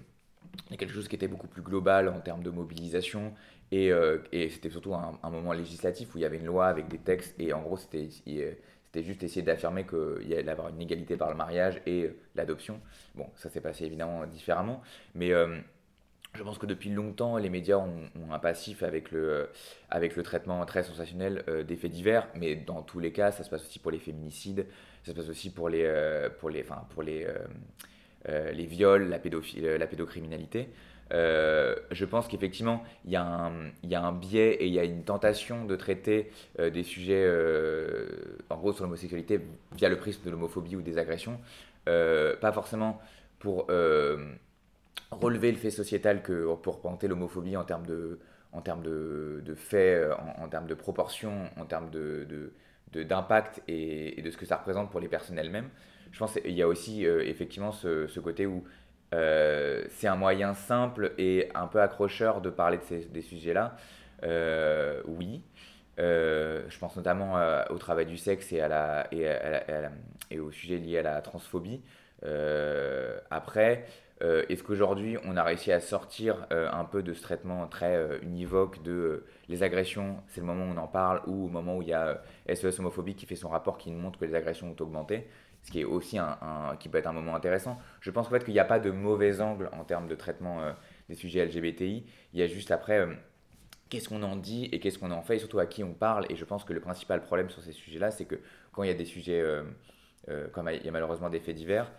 il 0.67 0.71
y 0.71 0.73
a 0.73 0.77
quelque 0.77 0.93
chose 0.93 1.07
qui 1.07 1.15
était 1.15 1.29
beaucoup 1.29 1.47
plus 1.47 1.61
global 1.61 2.09
en 2.09 2.19
termes 2.19 2.43
de 2.43 2.49
mobilisation, 2.49 3.33
et, 3.71 3.91
et 4.33 4.49
c'était 4.49 4.69
surtout 4.69 4.93
un, 4.93 5.17
un, 5.23 5.29
moment 5.29 5.53
législatif 5.53 6.13
où 6.13 6.17
il 6.17 6.21
y 6.21 6.25
avait 6.25 6.37
une 6.37 6.47
loi 6.47 6.67
avec 6.67 6.89
des 6.89 6.97
textes, 6.97 7.33
et 7.39 7.53
en 7.53 7.61
gros, 7.61 7.77
c'était 7.77 8.09
c'était 8.91 9.05
juste 9.05 9.23
essayer 9.23 9.43
d'affirmer 9.43 9.85
qu'il 9.85 10.27
y 10.27 10.33
allait 10.33 10.51
avoir 10.51 10.69
une 10.69 10.81
égalité 10.81 11.15
par 11.15 11.29
le 11.29 11.35
mariage 11.35 11.81
et 11.85 12.11
l'adoption. 12.35 12.81
Bon, 13.15 13.27
ça 13.35 13.49
s'est 13.49 13.61
passé 13.61 13.85
évidemment 13.85 14.25
différemment, 14.25 14.81
mais 15.13 15.31
je 16.35 16.43
pense 16.43 16.59
que 16.59 16.65
depuis 16.65 16.91
longtemps, 16.91 17.37
les 17.37 17.49
médias 17.49 17.77
ont, 17.77 18.09
un 18.31 18.39
passif 18.39 18.83
avec 18.83 19.11
le, 19.11 19.49
avec 19.89 20.15
le 20.15 20.23
traitement 20.23 20.63
très 20.65 20.83
sensationnel 20.83 21.43
euh, 21.47 21.63
des 21.63 21.75
faits 21.75 21.91
divers, 21.91 22.27
mais 22.35 22.55
dans 22.55 22.83
tous 22.83 22.99
les 22.99 23.11
cas, 23.11 23.31
ça 23.31 23.43
se 23.43 23.49
passe 23.49 23.65
aussi 23.65 23.79
pour 23.79 23.91
les 23.91 23.97
féminicides, 23.97 24.67
ça 25.03 25.11
se 25.11 25.17
passe 25.17 25.29
aussi 25.29 25.51
pour 25.51 25.69
les, 25.69 25.83
euh, 25.83 26.29
pour 26.29 26.51
les, 26.51 26.61
enfin, 26.61 26.85
pour 26.91 27.01
les, 27.01 27.27
euh, 28.27 28.51
les 28.51 28.65
viols, 28.67 29.09
la, 29.09 29.17
pédophilie, 29.17 29.77
la 29.77 29.87
pédocriminalité. 29.87 30.69
Je 31.11 32.05
pense 32.05 32.27
qu'effectivement, 32.27 32.83
il 33.05 33.11
y, 33.11 33.15
a 33.15 33.23
un, 33.23 34.11
biais 34.13 34.53
et 34.53 34.67
il 34.67 34.73
y 34.73 34.79
a 34.79 34.83
une 34.83 35.03
tentation 35.03 35.65
de 35.65 35.75
traiter 35.75 36.31
des 36.57 36.83
sujets, 36.83 37.27
en 38.49 38.57
gros, 38.57 38.73
sur 38.73 38.83
l'homosexualité 38.83 39.41
via 39.75 39.89
le 39.89 39.97
prisme 39.97 40.23
de 40.25 40.31
l'homophobie 40.31 40.75
ou 40.75 40.81
des 40.81 40.97
agressions, 40.97 41.39
pas 41.85 42.51
forcément 42.53 43.01
pour 43.39 43.67
relever 45.11 45.51
le 45.51 45.57
fait 45.57 45.71
sociétal 45.71 46.21
que 46.21 46.53
pour 46.55 46.79
planter 46.79 47.07
l'homophobie 47.07 47.57
en 47.57 47.63
termes 47.63 47.85
de, 47.85 48.19
en 48.51 48.61
termes 48.61 48.83
de, 48.83 49.55
faits, 49.55 50.11
en, 50.37 50.47
termes 50.47 50.67
de 50.67 50.73
proportions, 50.73 51.49
en 51.57 51.65
termes 51.65 51.89
de, 51.89 52.51
d'impact 52.93 53.61
et, 53.67 54.21
de 54.21 54.31
ce 54.31 54.37
que 54.37 54.45
ça 54.45 54.57
représente 54.57 54.89
pour 54.89 54.99
les 54.99 55.07
personnes 55.07 55.37
elles-mêmes. 55.37 55.69
Je 56.11 56.19
pense 56.19 56.33
qu'il 56.33 56.53
y 56.53 56.61
a 56.63 56.67
aussi 56.67 57.05
euh, 57.05 57.23
effectivement 57.23 57.71
ce, 57.71 58.19
côté 58.19 58.47
où 58.47 58.63
euh, 59.13 59.83
c'est 59.89 60.07
un 60.07 60.15
moyen 60.15 60.53
simple 60.53 61.13
et 61.17 61.49
un 61.55 61.67
peu 61.67 61.81
accrocheur 61.81 62.41
de 62.41 62.49
parler 62.49 62.77
de 62.77 62.83
ces, 62.83 63.05
des 63.05 63.21
sujets-là. 63.21 63.75
Euh, 64.23 65.01
oui. 65.05 65.43
je 65.97 66.79
pense 66.79 66.95
notamment 66.95 67.39
au 67.69 67.77
travail 67.77 68.05
du 68.05 68.17
sexe 68.17 68.51
et, 68.51 68.61
à 68.61 68.67
la, 68.67 69.07
et, 69.11 69.27
et 70.31 70.39
au 70.39 70.51
sujet 70.51 70.77
lié 70.77 70.99
à 70.99 71.03
la 71.03 71.21
transphobie. 71.21 71.81
après, 73.31 73.85
euh, 74.21 74.43
est-ce 74.49 74.63
qu'aujourd'hui, 74.63 75.17
on 75.23 75.37
a 75.37 75.43
réussi 75.43 75.71
à 75.71 75.79
sortir 75.79 76.45
euh, 76.51 76.69
un 76.71 76.83
peu 76.83 77.03
de 77.03 77.13
ce 77.13 77.21
traitement 77.21 77.67
très 77.67 77.95
euh, 77.95 78.19
univoque 78.21 78.83
de 78.83 79.23
les 79.47 79.63
agressions, 79.63 80.17
c'est 80.27 80.41
le 80.41 80.47
moment 80.47 80.65
où 80.65 80.73
on 80.75 80.77
en 80.77 80.87
parle, 80.87 81.21
ou 81.25 81.45
au 81.45 81.47
moment 81.47 81.77
où 81.77 81.81
il 81.81 81.87
y 81.87 81.93
a 81.93 82.21
SES 82.53 82.79
Homophobie 82.79 83.15
qui 83.15 83.25
fait 83.25 83.37
son 83.37 83.49
rapport 83.49 83.77
qui 83.77 83.91
nous 83.91 83.99
montre 83.99 84.19
que 84.19 84.25
les 84.25 84.35
agressions 84.35 84.67
ont 84.67 84.83
augmenté, 84.83 85.27
ce 85.63 85.71
qui 85.71 85.81
est 85.81 85.83
aussi 85.83 86.17
un, 86.17 86.37
qui 86.79 86.89
peut 86.89 86.97
être 86.97 87.07
un 87.07 87.13
moment 87.13 87.35
intéressant. 87.35 87.77
Je 88.01 88.11
pense 88.11 88.27
en 88.27 88.29
fait 88.29 88.43
qu'il 88.43 88.53
n'y 88.53 88.59
a 88.59 88.65
pas 88.65 88.79
de 88.79 88.91
mauvais 88.91 89.41
angle 89.41 89.69
en 89.73 89.83
termes 89.83 90.07
de 90.07 90.15
traitement 90.15 90.61
des 91.09 91.15
sujets 91.15 91.45
LGBTI. 91.45 92.05
Il 92.33 92.39
y 92.39 92.43
a 92.43 92.47
juste 92.47 92.71
après 92.71 93.07
qu'est-ce 93.89 94.09
qu'on 94.09 94.23
en 94.23 94.35
dit 94.35 94.69
et 94.71 94.79
qu'est-ce 94.79 94.97
qu'on 94.97 95.11
en 95.11 95.21
fait, 95.21 95.35
et 95.35 95.39
surtout 95.39 95.59
à 95.59 95.65
qui 95.65 95.83
on 95.83 95.93
parle. 95.93 96.25
Et 96.29 96.35
je 96.35 96.45
pense 96.45 96.63
que 96.63 96.73
le 96.73 96.79
principal 96.79 97.21
problème 97.21 97.49
sur 97.49 97.61
ces 97.61 97.73
sujets-là, 97.73 98.11
c'est 98.11 98.25
que 98.25 98.35
quand 98.71 98.83
il 98.83 98.87
y 98.87 98.91
a 98.91 98.95
des 98.95 99.05
sujets, 99.05 99.43
comme 100.53 100.69
il 100.69 100.83
y 100.83 100.87
a 100.87 100.91
malheureusement 100.91 101.29
des 101.29 101.39
faits 101.39 101.55
divers, 101.55 101.91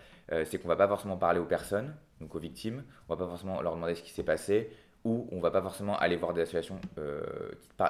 c'est 0.45 0.59
qu'on 0.59 0.69
va 0.69 0.77
pas 0.77 0.89
forcément 0.89 1.17
parler 1.17 1.39
aux 1.39 1.45
personnes, 1.45 1.95
donc 2.21 2.35
aux 2.35 2.39
victimes. 2.39 2.85
On 3.09 3.15
va 3.15 3.25
pas 3.25 3.29
forcément 3.29 3.61
leur 3.61 3.75
demander 3.75 3.95
ce 3.95 4.03
qui 4.03 4.11
s'est 4.11 4.25
passé 4.25 4.71
ou 5.05 5.29
on 5.33 5.41
va 5.41 5.51
pas 5.51 5.63
forcément 5.63 5.99
aller 5.99 6.17
voir 6.17 6.35
des 6.35 6.43
associations 6.43 6.79
euh, 6.99 7.23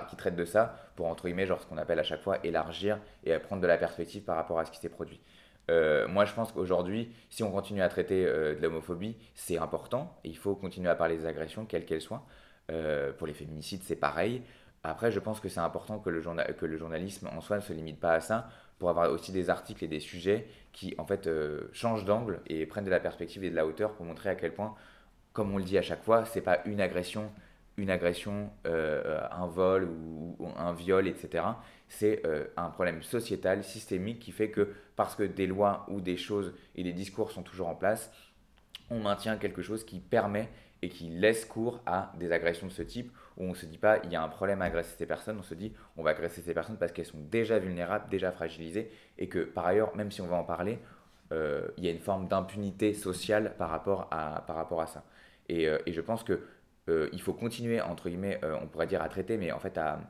qui, 0.09 0.17
traitent 0.17 0.37
de 0.37 0.45
ça 0.45 0.77
pour, 0.95 1.07
entre 1.07 1.25
guillemets, 1.25 1.47
genre 1.47 1.61
ce 1.61 1.67
qu'on 1.67 1.79
appelle 1.79 1.99
à 1.99 2.05
chaque 2.05 2.21
fois 2.21 2.39
élargir 2.45 2.99
et 3.25 3.37
prendre 3.39 3.61
de 3.61 3.67
la 3.67 3.79
perspective 3.79 4.23
par 4.23 4.37
rapport 4.37 4.59
à 4.59 4.65
ce 4.65 4.71
qui 4.71 4.79
s'est 4.79 4.89
produit. 4.89 5.21
Euh, 5.71 6.07
moi, 6.09 6.27
je 6.27 6.35
pense 6.35 6.53
qu'aujourd'hui, 6.53 7.11
si 7.31 7.43
on 7.43 7.51
continue 7.51 7.81
à 7.81 7.89
traiter 7.89 8.27
euh, 8.27 8.55
de 8.55 8.61
l'homophobie, 8.61 9.17
c'est 9.35 9.57
important 9.57 10.19
il 10.25 10.37
faut 10.37 10.55
continuer 10.55 10.91
à 10.91 10.95
parler 10.95 11.17
des 11.17 11.27
agressions, 11.27 11.65
quelles 11.65 11.87
qu'elles 11.87 12.03
soient. 12.03 12.27
pour 13.19 13.27
les 13.27 13.35
féminicides, 13.35 13.83
c'est 13.85 13.97
pareil. 13.97 14.43
Après, 14.85 15.11
je 15.11 15.21
pense 15.21 15.41
que 15.41 15.49
c'est 15.49 15.61
important 15.61 15.99
que 15.99 16.11
le, 16.11 16.23
que 16.55 16.67
le 16.67 16.77
journalisme 16.77 17.29
en 17.29 17.41
soi 17.41 17.57
ne 17.57 17.63
se 17.63 17.73
limite 17.73 18.01
pas 18.01 18.15
à 18.15 18.21
ça, 18.21 18.49
pour 18.81 18.91
avoir 18.91 19.13
aussi 19.13 19.31
des 19.31 19.51
articles 19.51 19.85
et 19.85 19.89
des 19.89 20.01
sujets 20.01 20.49
qui 20.73 20.95
en 20.99 21.05
fait 21.05 21.27
euh, 21.27 21.69
changent 21.73 22.07
d'angle 22.07 22.41
et 22.47 22.67
prennent 22.67 22.87
de 22.87 22.91
la 22.91 22.99
perspective 22.99 23.45
et 23.45 23.51
de 23.51 23.55
la 23.55 23.67
hauteur 23.67 23.93
pour 23.93 24.07
montrer 24.07 24.31
à 24.31 24.35
quel 24.35 24.55
point, 24.55 24.75
comme 25.33 25.53
on 25.55 25.59
le 25.59 25.65
dit 25.65 25.79
à 25.79 25.83
chaque 25.83 26.03
fois, 26.03 26.25
c'est 26.25 26.41
pas 26.41 26.61
une 26.65 26.81
agression, 26.81 27.31
une 27.81 27.91
agression, 27.91 28.51
euh, 28.67 29.21
un 29.31 29.47
vol 29.47 29.85
ou, 29.85 30.37
un 30.57 30.73
viol, 30.73 31.09
etc. 31.09 31.45
C'est 31.89 32.25
euh, 32.27 32.45
un 32.57 32.71
problème 32.71 33.03
sociétal, 33.03 33.65
systémique 33.65 34.21
qui 34.21 34.33
fait 34.33 34.51
que 34.51 34.73
parce 34.97 35.15
que 35.15 35.23
des 35.23 35.47
lois 35.47 35.87
ou 35.89 36.01
des 36.01 36.17
choses 36.17 36.55
et 36.77 36.83
des 36.83 36.93
discours 36.93 37.31
sont 37.31 37.43
toujours 37.43 37.69
en 37.69 37.75
place, 37.75 38.13
on 38.91 39.01
maintient 39.01 39.37
quelque 39.37 39.63
chose 39.63 39.85
qui 39.85 40.01
permet 40.01 40.49
et 40.83 40.89
qui 40.89 41.09
laisse 41.09 41.45
cours 41.45 41.81
à 41.87 42.13
des 42.19 42.33
agressions 42.33 42.67
de 42.67 42.73
ce 42.73 42.83
type, 42.83 43.13
où 43.37 43.45
on 43.45 43.51
ne 43.51 43.55
se 43.55 43.67
dit 43.67 43.79
pas 43.79 43.99
il 44.05 44.13
y 44.13 44.17
a 44.17 44.23
un 44.23 44.29
problème 44.29 44.63
à 44.63 44.67
agresser 44.67 44.97
ces 44.97 45.07
personnes, 45.07 45.39
on 45.39 45.43
se 45.43 45.55
dit 45.55 45.73
on 45.97 46.03
va 46.03 46.11
agresser 46.11 46.43
ces 46.43 46.55
personnes 46.55 46.77
parce 46.77 46.93
qu'elles 46.93 47.07
sont 47.07 47.21
déjà 47.31 47.59
vulnérables, 47.59 48.09
déjà 48.11 48.33
fragilisées, 48.33 48.91
et 49.19 49.29
que 49.29 49.41
par 49.41 49.67
ailleurs, 49.67 49.97
même 49.97 50.11
si 50.11 50.21
on 50.21 50.27
va 50.27 50.37
en 50.37 50.45
parler, 50.45 50.79
euh, 51.33 51.69
il 51.77 51.85
y 51.85 51.89
a 51.89 51.91
une 51.91 52.01
forme 52.01 52.29
d'impunité 52.29 52.93
sociale 52.93 53.55
par 53.57 53.71
rapport 53.71 54.09
à, 54.11 54.45
par 54.47 54.57
rapport 54.57 54.81
à 54.81 54.87
ça. 54.87 55.05
Et, 55.49 55.93
je 55.93 56.01
pense 56.01 56.23
que 56.23 56.41
il 57.13 57.21
faut 57.21 57.33
continuer, 57.33 57.81
entre 57.81 58.09
guillemets, 58.09 58.41
on 58.63 58.67
pourrait 58.67 58.87
dire 58.87 59.03
à 59.03 59.09
traiter, 59.09 59.37
mais 59.37 59.53
en 59.53 59.59
fait 59.59 59.79
à, 59.79 60.01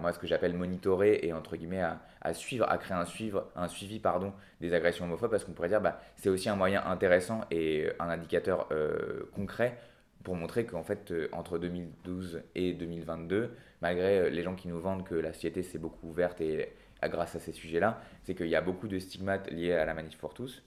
moi 0.00 0.12
ce 0.12 0.18
que 0.18 0.26
j'appelle 0.26 0.54
monitorer 0.54 1.20
et 1.22 1.32
entre 1.32 1.56
guillemets 1.56 1.82
à, 2.20 2.34
suivre, 2.34 2.66
à 2.68 2.78
créer 2.78 2.96
un, 2.96 3.04
suivre, 3.04 3.50
un 3.56 3.68
suivi 3.68 3.98
pardon, 3.98 4.32
des 4.60 4.74
agressions 4.74 5.04
homophobes 5.04 5.30
parce 5.30 5.44
qu'on 5.44 5.52
pourrait 5.52 5.68
dire 5.68 5.80
bah, 5.80 6.00
c'est 6.16 6.28
aussi 6.28 6.48
un 6.48 6.56
moyen 6.56 6.84
intéressant 6.86 7.42
et 7.50 7.88
un 7.98 8.08
indicateur 8.08 8.66
euh, 8.72 9.28
concret 9.34 9.78
pour 10.24 10.34
montrer 10.34 10.66
qu'en 10.66 10.82
fait 10.82 11.12
euh, 11.12 11.28
entre 11.32 11.58
2012 11.58 12.42
et 12.54 12.74
2022 12.74 13.50
malgré 13.80 14.18
euh, 14.18 14.30
les 14.30 14.42
gens 14.42 14.54
qui 14.54 14.68
nous 14.68 14.80
vendent 14.80 15.04
que 15.04 15.14
la 15.14 15.32
société 15.32 15.62
s'est 15.62 15.78
beaucoup 15.78 16.08
ouverte 16.08 16.40
et 16.40 16.72
grâce 17.04 17.36
à 17.36 17.38
ces 17.38 17.52
sujets-là 17.52 18.00
c'est 18.24 18.34
qu'il 18.34 18.48
y 18.48 18.56
a 18.56 18.60
beaucoup 18.60 18.88
de 18.88 18.98
stigmates 18.98 19.50
liés 19.50 19.72
à 19.72 19.84
la 19.84 19.94
manif 19.94 20.18
pour 20.18 20.34
tous 20.34 20.62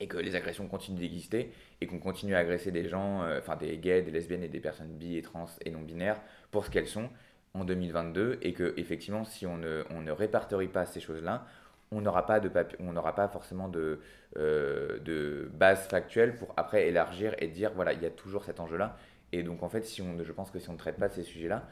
et 0.00 0.06
que 0.06 0.16
les 0.16 0.36
agressions 0.36 0.68
continuent 0.68 0.98
d'exister 0.98 1.52
et 1.80 1.86
qu'on 1.86 1.98
continue 1.98 2.34
à 2.34 2.38
agresser 2.38 2.70
des 2.70 2.88
gens, 2.88 3.22
enfin 3.36 3.56
des 3.56 3.76
gays, 3.78 4.02
des 4.02 4.10
lesbiennes 4.10 4.44
et 4.44 4.48
des 4.48 4.60
personnes 4.60 4.92
bi 4.96 5.16
et 5.16 5.22
trans 5.22 5.46
et 5.64 5.70
non 5.70 5.80
binaires 5.80 6.20
pour 6.50 6.64
ce 6.64 6.70
qu'elles 6.70 6.86
sont 6.86 7.10
en 7.54 7.64
2022 7.64 8.38
et 8.42 8.52
que 8.52 8.74
effectivement 8.76 9.24
si 9.24 9.46
on 9.46 9.56
ne, 9.56 9.84
on 9.90 10.00
ne 10.00 10.12
répertorie 10.12 10.68
pas 10.68 10.86
ces 10.86 11.00
choses-là, 11.00 11.46
on 11.90 12.00
n'aura 12.00 12.26
pas 12.26 12.40
pas 12.40 13.28
forcément 13.28 13.68
de, 13.68 14.00
euh, 14.36 14.98
de 15.00 15.50
base 15.54 15.88
factuelle 15.88 16.36
pour 16.36 16.52
après 16.56 16.86
élargir 16.88 17.34
et 17.38 17.48
dire 17.48 17.72
voilà 17.74 17.92
il 17.92 18.02
y 18.02 18.06
a 18.06 18.10
toujours 18.10 18.44
cet 18.44 18.60
enjeu-là. 18.60 18.96
Et 19.32 19.42
donc 19.42 19.62
en 19.62 19.68
fait 19.68 19.82
si 19.82 20.02
on, 20.02 20.22
je 20.22 20.32
pense 20.32 20.50
que 20.50 20.58
si 20.58 20.68
on 20.68 20.74
ne 20.74 20.78
traite 20.78 20.96
pas 20.96 21.08
ces 21.08 21.22
sujets-là, 21.22 21.66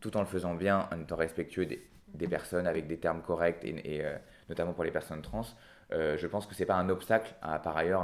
tout 0.00 0.16
en 0.16 0.20
le 0.20 0.26
faisant 0.26 0.54
bien, 0.54 0.88
en 0.92 1.00
étant 1.00 1.16
respectueux 1.16 1.66
des, 1.66 1.86
des 2.14 2.28
personnes 2.28 2.66
avec 2.66 2.86
des 2.86 2.98
termes 2.98 3.22
corrects 3.22 3.64
et, 3.64 4.04
euh, 4.04 4.16
notamment 4.48 4.72
pour 4.72 4.84
les 4.84 4.90
personnes 4.90 5.22
trans, 5.22 5.42
euh, 5.42 5.44
je 5.92 6.26
pense 6.26 6.46
que 6.46 6.54
c'est 6.54 6.66
pas 6.66 6.76
un 6.76 6.88
obstacle 6.88 7.34
à 7.42 7.58
par 7.58 7.76
ailleurs 7.76 8.02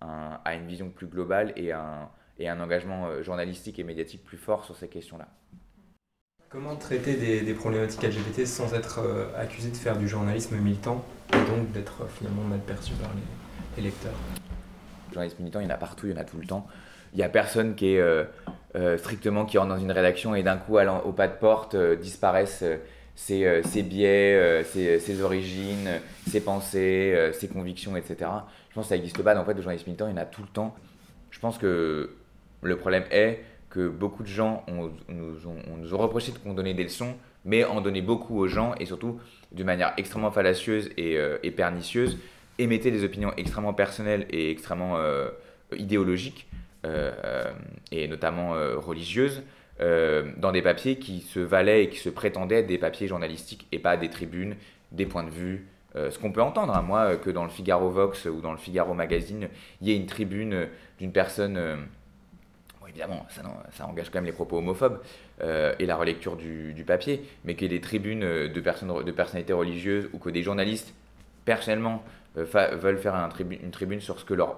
un, 0.00 0.40
à 0.44 0.54
une 0.54 0.66
vision 0.66 0.90
plus 0.90 1.06
globale 1.06 1.52
et 1.56 1.72
un, 1.72 2.08
et 2.38 2.48
un 2.48 2.60
engagement 2.60 3.22
journalistique 3.22 3.78
et 3.78 3.84
médiatique 3.84 4.24
plus 4.24 4.38
fort 4.38 4.64
sur 4.64 4.76
ces 4.76 4.88
questions-là. 4.88 5.28
Comment 6.48 6.76
traiter 6.76 7.14
des, 7.42 7.54
problématiques 7.54 8.04
LGBT 8.04 8.46
sans 8.46 8.72
être 8.72 9.00
euh, 9.00 9.26
accusé 9.36 9.68
de 9.68 9.76
faire 9.76 9.98
du 9.98 10.06
journalisme 10.06 10.56
militant 10.56 11.04
et 11.34 11.38
donc 11.38 11.72
d'être 11.72 12.02
euh, 12.02 12.06
finalement 12.06 12.42
mal 12.42 12.60
perçu 12.60 12.92
par 12.94 13.10
les, 13.76 13.82
lecteurs? 13.82 14.14
Le 15.08 15.14
journalisme 15.14 15.36
militant, 15.40 15.58
il 15.58 15.64
y 15.64 15.66
en 15.66 15.74
a 15.74 15.76
partout, 15.76 16.06
il 16.06 16.12
y 16.12 16.14
en 16.14 16.20
a 16.20 16.24
tout 16.24 16.38
le 16.38 16.46
temps. 16.46 16.68
Il 17.14 17.16
n'y 17.16 17.24
a 17.24 17.28
personne 17.28 17.74
qui 17.74 17.94
est 17.94 18.00
euh, 18.00 18.96
strictement 18.96 19.44
qui 19.44 19.58
rentre 19.58 19.70
dans 19.70 19.80
une 19.80 19.90
rédaction 19.90 20.36
et 20.36 20.44
d'un 20.44 20.56
coup, 20.56 20.78
au 20.78 21.12
pas 21.12 21.26
de 21.26 21.34
porte, 21.34 21.74
disparaissent 21.74 22.64
ses, 23.16 23.62
ses, 23.64 23.82
biais, 23.82 24.62
ses, 24.64 25.00
ses, 25.00 25.22
origines, 25.22 25.88
ses 26.28 26.40
pensées, 26.40 27.30
ses 27.32 27.48
convictions, 27.48 27.96
etc. 27.96 28.30
Je 28.70 28.74
pense 28.74 28.84
que 28.84 28.88
ça 28.90 28.96
n'existe 28.96 29.22
pas. 29.22 29.36
En 29.36 29.44
fait, 29.44 29.54
le 29.54 29.62
journalisme 29.62 29.86
militant, 29.86 30.06
il 30.06 30.12
y 30.12 30.14
en 30.14 30.18
a 30.18 30.26
tout 30.26 30.42
le 30.42 30.48
temps. 30.48 30.76
Je 31.30 31.40
pense 31.40 31.58
que 31.58 32.10
le 32.62 32.76
problème 32.76 33.04
est 33.10 33.42
que 33.70 33.88
beaucoup 33.88 34.22
de 34.22 34.28
gens 34.28 34.64
nous, 34.68 35.46
ont, 35.46 35.76
nous 35.76 35.94
ont 35.94 35.98
reproché 35.98 36.32
de 36.32 36.38
qu'on 36.38 36.54
donnait 36.54 36.74
des 36.74 36.84
leçons, 36.84 37.16
mais 37.44 37.64
en 37.64 37.80
donner 37.80 38.02
beaucoup 38.02 38.38
aux 38.38 38.48
gens 38.48 38.74
et 38.78 38.86
surtout 38.86 39.20
d'une 39.52 39.66
manière 39.66 39.94
extrêmement 39.96 40.30
fallacieuse 40.30 40.90
et, 40.96 41.16
euh, 41.16 41.38
pernicieuse, 41.56 42.18
émettaient 42.58 42.90
des 42.90 43.04
opinions 43.04 43.32
extrêmement 43.36 43.72
personnelles 43.72 44.26
et 44.30 44.50
extrêmement 44.50 44.96
euh, 44.96 45.28
idéologiques, 45.76 46.48
euh, 46.84 47.52
et 47.92 48.08
notamment 48.08 48.52
religieuses, 48.76 49.42
dans 49.78 50.52
des 50.52 50.62
papiers 50.62 50.96
qui 50.96 51.20
se 51.20 51.40
valaient 51.40 51.84
et 51.84 51.88
qui 51.90 51.98
se 51.98 52.08
prétendaient 52.08 52.60
être 52.60 52.66
des 52.66 52.78
papiers 52.78 53.08
journalistiques 53.08 53.66
et 53.72 53.78
pas 53.78 53.96
des 53.96 54.08
tribunes, 54.08 54.56
des 54.92 55.06
points 55.06 55.24
de 55.24 55.30
vue. 55.30 55.66
ce 55.94 56.18
qu'on 56.18 56.32
peut 56.32 56.42
entendre, 56.42 56.74
hein, 56.74 56.82
moi, 56.82 57.16
que 57.16 57.30
dans 57.30 57.44
le 57.44 57.50
Figaro 57.50 57.90
Vox 57.90 58.24
ou 58.24 58.40
dans 58.40 58.52
le 58.52 58.58
Figaro 58.58 58.94
Magazine, 58.94 59.48
il 59.82 59.88
y 59.88 59.92
ait 59.92 59.96
une 59.96 60.06
tribune 60.06 60.68
d'une 60.98 61.12
personne 61.12 61.86
évidemment, 62.88 63.26
ça, 63.28 63.42
ça, 63.72 63.86
engage 63.86 64.10
quand 64.10 64.18
même 64.18 64.26
les 64.26 64.32
propos 64.32 64.58
homophobes 64.58 65.00
et 65.42 65.84
la 65.84 65.96
relecture 65.96 66.36
du, 66.36 66.72
du 66.72 66.84
papier, 66.84 67.22
mais 67.44 67.54
qu'il 67.54 67.70
y 67.70 67.74
ait 67.74 67.78
des 67.78 67.82
tribunes 67.82 68.20
de, 68.20 68.60
personnes, 68.60 69.04
de 69.04 69.12
personnalités 69.12 69.52
religieuses 69.52 70.08
ou 70.12 70.18
que 70.18 70.30
des 70.30 70.42
journalistes, 70.42 70.94
personnellement, 71.44 72.02
veulent 72.34 72.98
faire 72.98 73.14
un 73.14 73.30
une 73.38 73.70
tribune 73.70 74.00
sur 74.00 74.18
ce 74.20 74.24
que 74.24 74.34
leur 74.34 74.56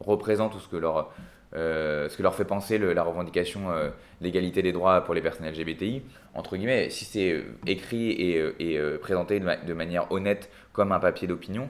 représente 0.00 0.54
ou 0.54 0.60
ce 0.60 0.68
que 0.68 0.76
leur, 0.76 1.12
euh, 1.56 2.08
ce 2.08 2.16
que 2.16 2.22
leur 2.22 2.34
fait 2.34 2.44
penser 2.44 2.78
la 2.78 3.02
revendication 3.02 3.70
euh, 3.70 3.90
des 4.20 4.72
droits 4.72 5.02
pour 5.02 5.14
les 5.14 5.20
personnes 5.20 5.46
LGBTI. 5.46 6.02
Entre 6.34 6.56
guillemets, 6.56 6.90
si 6.90 7.04
c'est 7.04 7.32
euh, 7.32 7.42
écrit 7.66 8.10
et, 8.10 8.80
présenté 9.00 9.40
de, 9.40 9.72
manière 9.72 10.10
honnête 10.10 10.50
comme 10.72 10.92
un 10.92 11.00
papier 11.00 11.28
d'opinion, 11.28 11.68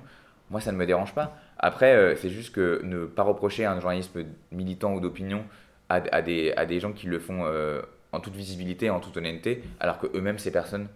moi 0.50 0.60
ça 0.60 0.72
ne 0.72 0.76
me 0.76 0.86
dérange 0.86 1.14
pas. 1.14 1.36
Après, 1.58 2.16
c'est 2.16 2.30
juste 2.30 2.54
que 2.54 2.80
ne 2.84 3.06
pas 3.06 3.22
reprocher 3.22 3.64
un 3.64 3.80
journalisme 3.80 4.24
militant 4.52 4.94
ou 4.94 5.00
d'opinion 5.00 5.44
à, 5.88 6.22
des, 6.22 6.52
à 6.56 6.66
des 6.66 6.80
gens 6.80 6.92
qui 6.92 7.06
le 7.06 7.18
font 7.18 7.44
en 8.12 8.20
toute 8.20 8.34
visibilité, 8.34 8.90
en 8.90 9.00
toute 9.00 9.16
honnêteté, 9.16 9.62
alors 9.80 9.98
que 9.98 10.06
eux-mêmes, 10.14 10.38
ces 10.38 10.50
personnes, 10.50 10.88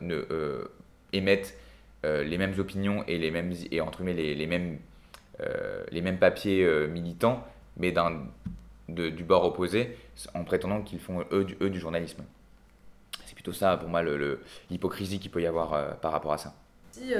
ne 0.00 0.66
émettent 1.12 1.56
les 2.02 2.38
mêmes 2.38 2.54
opinions 2.58 3.04
et 3.06 3.18
les 3.18 3.30
mêmes 3.30 3.52
et 3.70 3.80
entre 3.80 4.02
guillemets 4.02 4.34
les 4.34 4.46
mêmes 4.46 4.78
euh, 5.42 5.84
les 5.90 6.02
mêmes 6.02 6.18
papiers 6.18 6.64
euh, 6.64 6.86
militants, 6.86 7.42
mais 7.76 7.94
du 8.88 9.24
bord 9.24 9.44
opposé, 9.44 9.96
en 10.34 10.44
prétendant 10.44 10.82
qu'ils 10.82 11.00
font 11.00 11.24
eux 11.32 11.44
du, 11.44 11.56
eux 11.60 11.70
du 11.70 11.80
journalisme. 11.80 12.22
C'est 13.26 13.34
plutôt 13.34 13.52
ça, 13.52 13.76
pour 13.76 13.88
moi, 13.88 14.02
l'hypocrisie 14.70 15.18
qu'il 15.18 15.30
peut 15.30 15.42
y 15.42 15.46
avoir 15.46 15.74
euh, 15.74 15.90
par 15.92 16.12
rapport 16.12 16.32
à 16.32 16.38
ça. 16.38 16.54
Si 16.92 17.14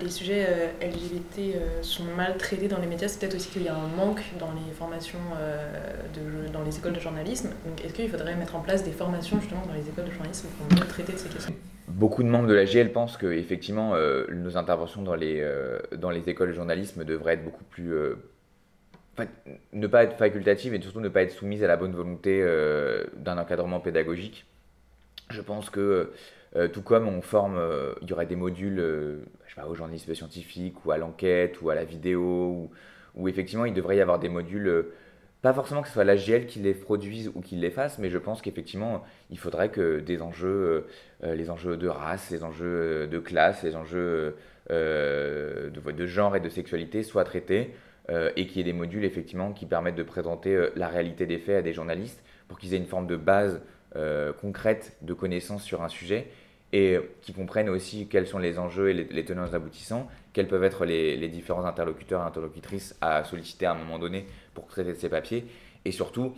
les 0.00 0.08
sujets 0.08 0.72
LGBT 0.80 1.82
sont 1.82 2.04
mal 2.16 2.38
traités 2.38 2.68
dans 2.68 2.78
les 2.78 2.86
médias, 2.86 3.06
c'est 3.06 3.20
peut-être 3.20 3.34
aussi 3.34 3.50
qu'il 3.50 3.62
y 3.62 3.68
a 3.68 3.76
un 3.76 3.88
manque 3.88 4.22
dans 4.38 4.50
les 4.52 4.72
formations 4.72 5.18
de, 6.14 6.50
dans 6.50 6.62
les 6.62 6.78
écoles 6.78 6.94
de 6.94 7.00
journalisme. 7.00 7.50
Donc 7.66 7.84
est-ce 7.84 7.92
qu'il 7.92 8.08
faudrait 8.08 8.34
mettre 8.34 8.56
en 8.56 8.60
place 8.60 8.82
des 8.82 8.92
formations 8.92 9.38
justement 9.38 9.66
dans 9.66 9.74
les 9.74 9.86
écoles 9.86 10.06
de 10.06 10.12
journalisme 10.12 10.48
pour 10.56 10.74
mieux 10.74 10.86
traiter 10.86 11.12
de 11.12 11.18
ces 11.18 11.28
questions? 11.28 11.54
Beaucoup 11.90 12.22
de 12.22 12.28
membres 12.28 12.46
de 12.46 12.54
la 12.54 12.64
GL 12.64 12.92
pensent 12.92 13.16
que 13.16 13.26
effectivement 13.26 13.94
euh, 13.94 14.24
nos 14.30 14.56
interventions 14.56 15.02
dans 15.02 15.16
les, 15.16 15.40
euh, 15.40 15.80
dans 15.96 16.10
les 16.10 16.28
écoles 16.28 16.50
de 16.50 16.54
journalisme 16.54 17.04
devraient 17.04 17.34
être 17.34 17.44
beaucoup 17.44 17.64
plus 17.64 17.92
euh, 17.92 18.14
ne 19.72 19.86
pas 19.86 20.04
être 20.04 20.16
facultatives 20.16 20.74
et 20.74 20.80
surtout 20.80 21.00
ne 21.00 21.08
pas 21.08 21.22
être 21.22 21.32
soumises 21.32 21.62
à 21.64 21.66
la 21.66 21.76
bonne 21.76 21.92
volonté 21.92 22.44
d'un 23.16 23.38
encadrement 23.38 23.80
pédagogique. 23.80 24.46
Je 25.30 25.40
pense 25.40 25.70
que 25.70 26.12
tout 26.72 26.82
comme 26.82 27.08
on 27.08 27.22
forme, 27.22 27.60
il 28.02 28.08
y 28.08 28.12
aurait 28.12 28.26
des 28.26 28.36
modules 28.36 28.76
je 29.46 29.54
sais 29.54 29.60
pas, 29.60 29.66
au 29.66 29.74
journalisme 29.74 30.14
scientifique 30.14 30.84
ou 30.84 30.90
à 30.90 30.98
l'enquête 30.98 31.60
ou 31.62 31.70
à 31.70 31.74
la 31.74 31.84
vidéo, 31.84 32.70
où 33.14 33.28
effectivement 33.28 33.64
il 33.64 33.74
devrait 33.74 33.96
y 33.96 34.00
avoir 34.00 34.18
des 34.18 34.28
modules 34.28 34.86
pas 35.42 35.54
forcément 35.54 35.80
que 35.80 35.88
ce 35.88 35.94
soit 35.94 36.04
la 36.04 36.16
GL 36.16 36.46
qui 36.46 36.58
les 36.58 36.74
produise 36.74 37.30
ou 37.34 37.40
qui 37.40 37.56
les 37.56 37.70
fasse, 37.70 37.98
mais 37.98 38.10
je 38.10 38.18
pense 38.18 38.42
qu'effectivement, 38.42 39.02
il 39.30 39.38
faudrait 39.38 39.70
que 39.70 40.00
des 40.00 40.20
enjeux, 40.20 40.48
euh, 40.48 40.86
euh, 41.24 41.34
les 41.34 41.48
enjeux 41.50 41.76
de 41.76 41.88
race, 41.88 42.30
les 42.30 42.44
enjeux 42.44 42.66
euh, 42.66 43.06
de 43.06 43.18
classe, 43.18 43.62
les 43.62 43.74
enjeux 43.74 44.36
de, 44.68 45.70
de, 45.70 46.06
genre 46.06 46.36
et 46.36 46.40
de 46.40 46.48
sexualité 46.48 47.02
soient 47.02 47.24
traités 47.24 47.74
et 48.10 48.46
qu'il 48.46 48.56
y 48.56 48.60
ait 48.60 48.64
des 48.64 48.72
modules 48.72 49.04
effectivement 49.04 49.52
qui 49.52 49.66
permettent 49.66 49.94
de 49.94 50.02
présenter 50.02 50.68
la 50.74 50.88
réalité 50.88 51.26
des 51.26 51.38
faits 51.38 51.58
à 51.58 51.62
des 51.62 51.72
journalistes 51.72 52.22
pour 52.48 52.58
qu'ils 52.58 52.74
aient 52.74 52.78
une 52.78 52.86
forme 52.86 53.06
de 53.06 53.16
base 53.16 53.62
concrète 54.40 54.96
de 55.02 55.14
connaissances 55.14 55.62
sur 55.62 55.82
un 55.82 55.88
sujet 55.88 56.26
et 56.72 56.98
qui 57.22 57.32
comprennent 57.32 57.68
aussi 57.68 58.08
quels 58.08 58.26
sont 58.26 58.38
les 58.38 58.58
enjeux 58.58 58.90
et 58.90 58.94
les, 58.94 59.24
tenants 59.24 59.52
aboutissants, 59.54 60.08
quels 60.32 60.48
peuvent 60.48 60.64
être 60.64 60.84
les, 60.84 61.16
les, 61.16 61.28
différents 61.28 61.64
interlocuteurs 61.64 62.22
et 62.22 62.24
interlocutrices 62.24 62.96
à 63.00 63.24
solliciter 63.24 63.66
à 63.66 63.72
un 63.72 63.74
moment 63.76 63.98
donné 63.98 64.26
pour 64.54 64.66
traiter 64.66 64.90
de 64.90 64.98
ces 64.98 65.08
papiers. 65.08 65.46
Et 65.84 65.92
surtout, 65.92 66.34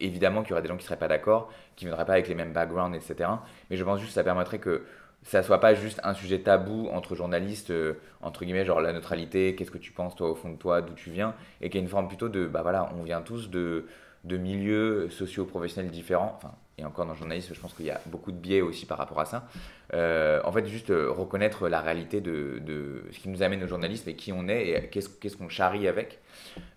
évidemment 0.00 0.42
qu'il 0.42 0.50
y 0.50 0.52
aurait 0.52 0.62
des 0.62 0.68
gens 0.68 0.76
qui 0.76 0.82
ne 0.82 0.86
seraient 0.86 0.98
pas 0.98 1.08
d'accord, 1.08 1.52
qui 1.74 1.84
ne 1.84 1.90
viendraient 1.90 2.06
pas 2.06 2.14
avec 2.14 2.28
les 2.28 2.34
mêmes 2.34 2.52
backgrounds, 2.52 2.96
etc. 2.96 3.30
Mais 3.70 3.76
je 3.76 3.84
pense 3.84 3.98
juste 3.98 4.10
que 4.10 4.14
ça 4.14 4.24
permettrait 4.24 4.58
que 4.58 4.84
ça 5.26 5.42
soit 5.42 5.58
pas 5.58 5.74
juste 5.74 6.00
un 6.04 6.14
sujet 6.14 6.38
tabou 6.38 6.88
entre 6.92 7.16
journalistes, 7.16 7.70
euh, 7.70 7.94
entre 8.22 8.44
guillemets, 8.44 8.64
genre 8.64 8.80
la 8.80 8.92
neutralité, 8.92 9.56
qu'est-ce 9.56 9.72
que 9.72 9.78
tu 9.78 9.90
penses 9.90 10.14
toi 10.14 10.30
au 10.30 10.36
fond 10.36 10.50
de 10.50 10.56
toi, 10.56 10.82
d'où 10.82 10.94
tu 10.94 11.10
viens, 11.10 11.34
et 11.60 11.68
qu'il 11.68 11.80
y 11.80 11.82
ait 11.82 11.84
une 11.84 11.90
forme 11.90 12.06
plutôt 12.06 12.28
de, 12.28 12.46
bah 12.46 12.62
voilà, 12.62 12.88
on 12.96 13.02
vient 13.02 13.20
tous 13.22 13.50
de, 13.50 13.86
de 14.22 14.36
milieux 14.36 15.10
socio-professionnels 15.10 15.90
différents, 15.90 16.34
enfin, 16.36 16.52
et 16.78 16.84
encore 16.84 17.06
dans 17.06 17.12
le 17.12 17.18
journalisme, 17.18 17.54
je 17.54 17.60
pense 17.60 17.74
qu'il 17.74 17.86
y 17.86 17.90
a 17.90 18.00
beaucoup 18.06 18.30
de 18.30 18.36
biais 18.36 18.60
aussi 18.60 18.86
par 18.86 18.98
rapport 18.98 19.18
à 19.18 19.24
ça. 19.24 19.48
Euh, 19.94 20.40
en 20.44 20.52
fait, 20.52 20.64
juste 20.68 20.90
euh, 20.90 21.10
reconnaître 21.10 21.68
la 21.68 21.80
réalité 21.80 22.20
de, 22.20 22.60
de, 22.64 23.02
ce 23.10 23.18
qui 23.18 23.28
nous 23.28 23.42
amène 23.42 23.64
au 23.64 23.66
journalisme 23.66 24.08
et 24.08 24.14
qui 24.14 24.32
on 24.32 24.46
est 24.46 24.68
et 24.68 24.88
qu'est-ce 24.90 25.36
qu'on 25.36 25.48
charrie 25.48 25.88
avec. 25.88 26.20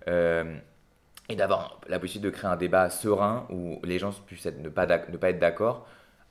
Et 0.08 1.36
d'avoir 1.36 1.80
la 1.88 2.00
possibilité 2.00 2.32
de 2.32 2.36
créer 2.36 2.50
un 2.50 2.56
débat 2.56 2.90
serein 2.90 3.46
où 3.52 3.80
les 3.84 4.00
gens 4.00 4.12
puissent 4.26 4.48
ne, 4.48 4.70
pas 4.70 4.88
ne 4.88 5.18
pas 5.18 5.30
être 5.30 5.38
d'accord 5.38 5.86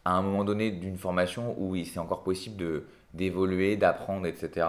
à 0.08 0.12
un 0.12 0.22
moment 0.22 0.42
donné 0.42 0.70
d'une 0.70 0.96
formation 0.96 1.54
où 1.58 1.76
c'est 1.84 1.98
encore 1.98 2.22
possible 2.22 2.82
d'évoluer, 3.12 3.76
d'apprendre, 3.76 4.26
etc 4.26 4.66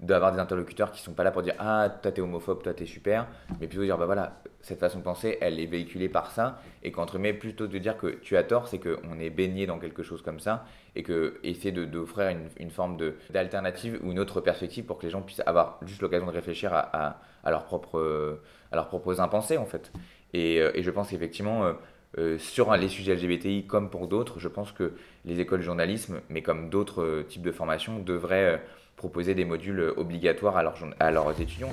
d'avoir 0.00 0.32
des 0.32 0.38
interlocuteurs 0.38 0.92
qui 0.92 1.02
sont 1.02 1.12
pas 1.12 1.24
là 1.24 1.32
pour 1.32 1.42
dire 1.42 1.54
ah 1.58 1.88
toi 2.02 2.12
t'es 2.12 2.20
homophobe 2.20 2.62
toi 2.62 2.72
t'es 2.72 2.86
super 2.86 3.26
mais 3.60 3.66
plutôt 3.66 3.82
dire 3.82 3.98
bah 3.98 4.06
voilà 4.06 4.40
cette 4.60 4.78
façon 4.78 4.98
de 4.98 5.02
penser 5.02 5.38
elle 5.40 5.58
est 5.58 5.66
véhiculée 5.66 6.08
par 6.08 6.30
ça 6.30 6.60
et 6.84 6.92
qu'entre 6.92 7.14
guillemets 7.14 7.32
plutôt 7.32 7.66
de 7.66 7.78
dire 7.78 7.96
que 7.96 8.06
tu 8.06 8.36
as 8.36 8.44
tort 8.44 8.68
c'est 8.68 8.78
qu'on 8.78 9.18
est 9.18 9.30
baigné 9.30 9.66
dans 9.66 9.80
quelque 9.80 10.04
chose 10.04 10.22
comme 10.22 10.38
ça 10.38 10.64
et 10.94 11.02
que 11.02 11.40
essayer 11.42 11.72
d'offrir 11.72 12.28
une, 12.28 12.48
une, 12.60 12.70
forme 12.70 12.96
d'alternative 13.30 13.98
ou 14.04 14.12
une 14.12 14.20
autre 14.20 14.40
perspective 14.40 14.84
pour 14.84 14.98
que 14.98 15.06
les 15.06 15.10
gens 15.10 15.22
puissent 15.22 15.42
avoir 15.46 15.80
juste 15.84 16.00
l'occasion 16.00 16.26
de 16.26 16.32
réfléchir 16.32 16.72
à, 16.72 16.78
à, 17.08 17.20
à 17.42 17.50
leurs 17.50 17.64
propres 17.64 18.40
à 18.70 18.76
leurs 18.76 18.88
propres 18.88 19.20
impensés 19.20 19.58
en 19.58 19.66
fait. 19.66 19.90
Et, 20.32 20.60
euh, 20.60 20.70
et 20.74 20.82
je 20.84 20.90
pense 20.90 21.10
qu'effectivement 21.10 21.74
euh, 22.16 22.20
euh, 22.20 22.38
sur 22.38 22.74
les 22.76 22.88
sujets 22.88 23.14
LGBTI 23.14 23.66
comme 23.66 23.90
pour 23.90 24.08
d'autres, 24.08 24.38
je 24.38 24.48
pense 24.48 24.72
que 24.72 24.92
les 25.24 25.40
écoles 25.40 25.60
de 25.60 25.64
journalisme, 25.64 26.20
mais 26.30 26.42
comme 26.42 26.70
d'autres 26.70 27.24
types 27.28 27.42
de 27.42 27.52
formations, 27.52 27.98
devraient 27.98 28.62
proposer 28.96 29.34
des 29.34 29.44
modules 29.44 29.92
obligatoires 29.96 30.56
à 30.56 30.62
leurs, 30.62 30.76
à 30.98 31.10
leurs 31.10 31.40
étudiants. 31.40 31.72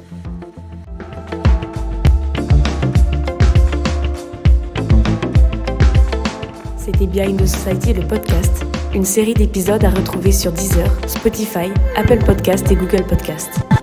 C'était 6.78 7.08
Behind 7.08 7.42
the 7.42 7.48
Society, 7.48 7.94
le 7.94 8.08
podcast, 8.08 8.64
une 8.94 9.06
série 9.06 9.34
d'épisodes 9.34 9.84
à 9.84 9.90
retrouver 9.90 10.32
sur 10.32 10.52
Deezer, 10.52 10.92
Spotify, 11.10 11.72
Apple 11.96 12.24
Podcast 12.24 12.72
et 12.72 12.76
Google 12.76 13.04
Podcast. 13.08 13.75